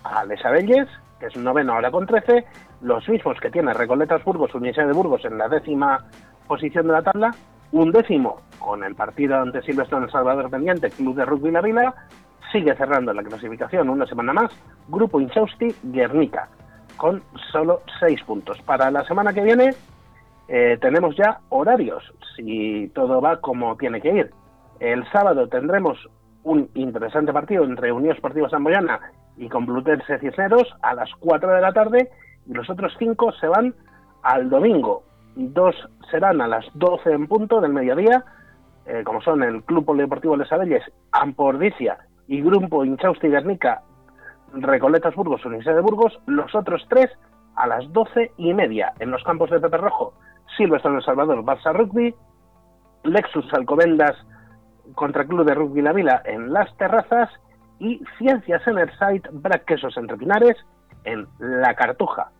[0.04, 0.88] a Les Abelles,
[1.18, 2.44] que es noveno ahora con 13.
[2.82, 6.04] Los mismos que tiene Recoletas Burgos, Universidad de Burgos en la décima
[6.46, 7.34] posición de la tabla.
[7.72, 8.36] Un décimo
[8.66, 11.94] con el partido ante Silverstone El Salvador pendiente, Club de Rugby La Vila,
[12.50, 14.50] sigue cerrando la clasificación una semana más,
[14.88, 16.48] Grupo Inchausti Guernica,
[16.96, 18.60] con solo seis puntos.
[18.62, 19.70] Para la semana que viene
[20.48, 24.30] eh, tenemos ya horarios, si todo va como tiene que ir.
[24.80, 25.96] El sábado tendremos
[26.42, 28.98] un interesante partido entre Unión Esportiva Samboyana
[29.36, 32.10] y Complutense Cisneros a las 4 de la tarde
[32.46, 33.76] y los otros cinco se van
[34.24, 35.04] al domingo.
[35.36, 35.76] Dos
[36.10, 38.24] serán a las 12 en punto del mediodía,
[38.86, 43.82] eh, como son el Club Polideportivo Les Abelles, Ampordicia y Grupo Inchausti Guernica,
[44.52, 47.10] Recoletas Burgos, Universidad de Burgos, los otros tres
[47.56, 50.14] a las 12 y media en los campos de Pepe Rojo,
[50.56, 52.14] Silverstone El Salvador, Barça Rugby,
[53.04, 54.16] Lexus Alcobendas
[54.94, 57.30] contra Club de Rugby La Vila en Las Terrazas
[57.78, 60.56] y Ciencias en el site Brac Quesos Entre Pinares
[61.04, 62.30] en La Cartuja.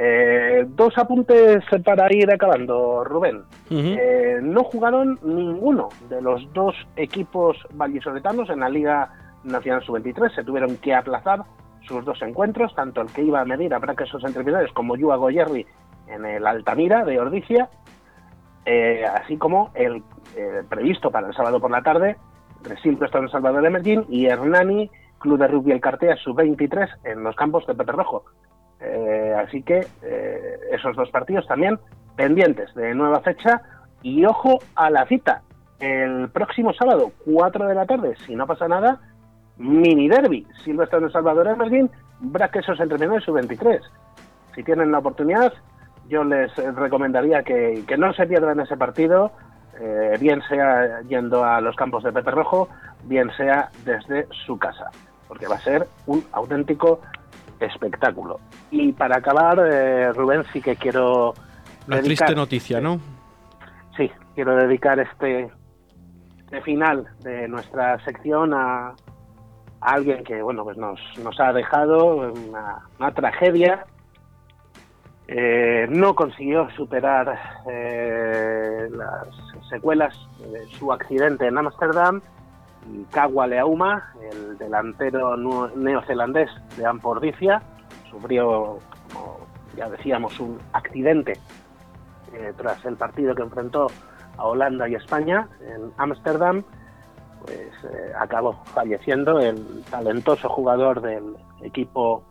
[0.00, 3.42] Eh, dos apuntes para ir acabando, Rubén.
[3.68, 10.36] Eh, no jugaron ninguno de los dos equipos vallisoletanos en la Liga Nacional Sub-23.
[10.36, 11.40] Se tuvieron que aplazar
[11.82, 15.16] sus dos encuentros, tanto el que iba a medir a Braquesos entre Pinares como Yua
[15.16, 15.66] Goyerri
[16.06, 17.68] en el Altamira de Ordicia,
[18.66, 20.04] eh, así como el
[20.36, 22.16] eh, previsto para el sábado por la tarde
[22.62, 27.34] de Silverstone Salvador de Medellín y Hernani, Club de Rugby El Cartea Sub-23 en los
[27.34, 28.24] campos de Pepe Rojo.
[28.80, 31.78] Eh, así que eh, esos dos partidos también
[32.16, 33.60] pendientes de nueva fecha
[34.02, 35.42] y ojo a la cita.
[35.80, 39.00] El próximo sábado, 4 de la tarde, si no pasa nada,
[39.56, 43.80] mini derby, Silvestre de Salvador Emerging, Braquesos entre menores sub-23.
[44.54, 45.52] Si tienen la oportunidad,
[46.08, 49.30] yo les recomendaría que, que no se pierdan ese partido,
[49.80, 52.68] eh, bien sea yendo a los campos de Pepe Rojo,
[53.04, 54.90] bien sea desde su casa,
[55.28, 57.00] porque va a ser un auténtico
[57.66, 58.40] espectáculo.
[58.70, 61.34] Y para acabar, eh, Rubén, sí que quiero...
[61.86, 63.00] La dedicar- triste noticia, ¿no?
[63.96, 65.50] Sí, quiero dedicar este,
[66.38, 68.94] este final de nuestra sección a, a
[69.80, 73.86] alguien que bueno pues nos, nos ha dejado una, una tragedia.
[75.26, 77.38] Eh, no consiguió superar
[77.70, 79.28] eh, las
[79.68, 82.22] secuelas de su accidente en Ámsterdam
[83.10, 87.62] Kawa Leauma, el delantero neozelandés de Ampordicia,
[88.10, 88.78] sufrió,
[89.12, 89.38] como
[89.76, 91.34] ya decíamos, un accidente
[92.32, 93.88] eh, tras el partido que enfrentó
[94.36, 96.62] a Holanda y España en Ámsterdam,
[97.40, 102.24] pues eh, acabó falleciendo el talentoso jugador del equipo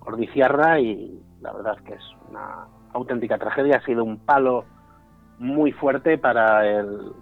[0.00, 4.64] Ordiciarra y la verdad es que es una auténtica tragedia, ha sido un palo
[5.38, 7.12] muy fuerte para el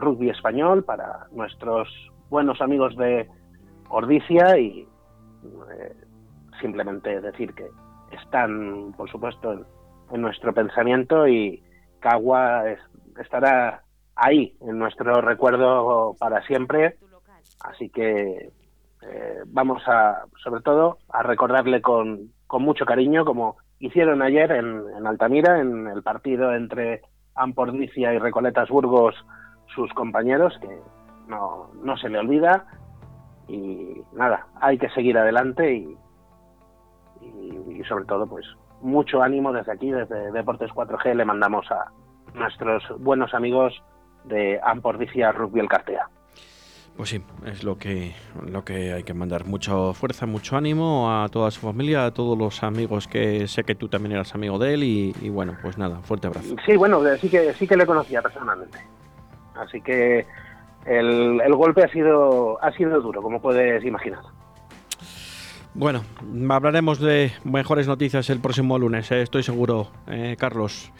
[0.00, 1.88] rugby español, para nuestros
[2.30, 3.28] buenos amigos de
[3.88, 4.80] Ordicia y
[5.80, 5.94] eh,
[6.60, 7.66] simplemente decir que
[8.12, 9.64] están, por supuesto, en,
[10.12, 11.62] en nuestro pensamiento y
[12.00, 12.80] Cagua es-
[13.20, 13.82] estará
[14.16, 16.96] ahí en nuestro recuerdo para siempre.
[17.60, 18.50] Así que
[19.02, 25.06] eh, vamos a, sobre todo, a recordarle con, con mucho cariño, como hicieron ayer en,
[25.06, 27.02] Altamira, en el partido entre
[27.34, 29.14] Ampordicia y Recoletas Burgos,
[29.74, 30.68] sus compañeros, que
[31.28, 32.66] no, no se le olvida.
[33.46, 35.96] Y nada, hay que seguir adelante y,
[37.20, 38.44] y, y sobre todo, pues
[38.80, 41.90] mucho ánimo desde aquí, desde Deportes 4G, le mandamos a
[42.34, 43.82] nuestros buenos amigos
[44.24, 46.08] de Ampordicia Rugby El Cartea.
[46.96, 48.12] Pues sí, es lo que,
[48.44, 49.46] lo que hay que mandar.
[49.46, 53.76] Mucha fuerza, mucho ánimo a toda su familia, a todos los amigos que sé que
[53.76, 56.56] tú también eras amigo de él y, y bueno, pues nada, fuerte abrazo.
[56.66, 58.78] Sí, bueno, sí que, sí que le conocía personalmente.
[59.54, 60.26] Así que
[60.86, 64.20] el, el golpe ha sido, ha sido duro, como puedes imaginar.
[65.74, 66.02] Bueno,
[66.50, 70.92] hablaremos de mejores noticias el próximo lunes, eh, estoy seguro, eh, Carlos.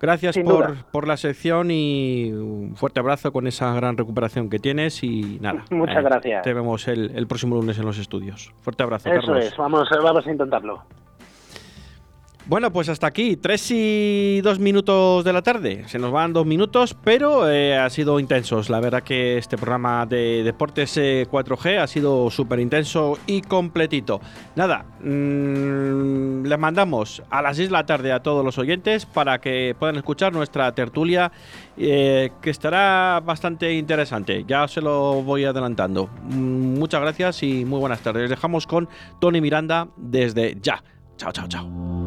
[0.00, 5.02] Gracias por, por la sección y un fuerte abrazo con esa gran recuperación que tienes
[5.04, 5.64] y nada.
[5.70, 6.42] eh, Muchas gracias.
[6.42, 8.52] Te vemos el, el próximo lunes en los estudios.
[8.60, 9.44] Fuerte abrazo, Eso Carlos.
[9.46, 10.82] es, vamos, vamos a intentarlo.
[12.46, 15.84] Bueno, pues hasta aquí, 3 y 2 minutos de la tarde.
[15.86, 18.68] Se nos van dos minutos, pero eh, ha sido intensos.
[18.68, 24.20] La verdad que este programa de Deportes eh, 4G ha sido súper intenso y completito.
[24.56, 29.40] Nada, mm, les mandamos a las 6 de la tarde a todos los oyentes para
[29.40, 31.32] que puedan escuchar nuestra tertulia,
[31.78, 34.44] eh, que estará bastante interesante.
[34.46, 36.10] Ya se lo voy adelantando.
[36.24, 38.24] Mm, muchas gracias y muy buenas tardes.
[38.24, 38.86] Les dejamos con
[39.18, 40.84] Tony Miranda desde ya.
[41.16, 42.03] Chao, chao, chao.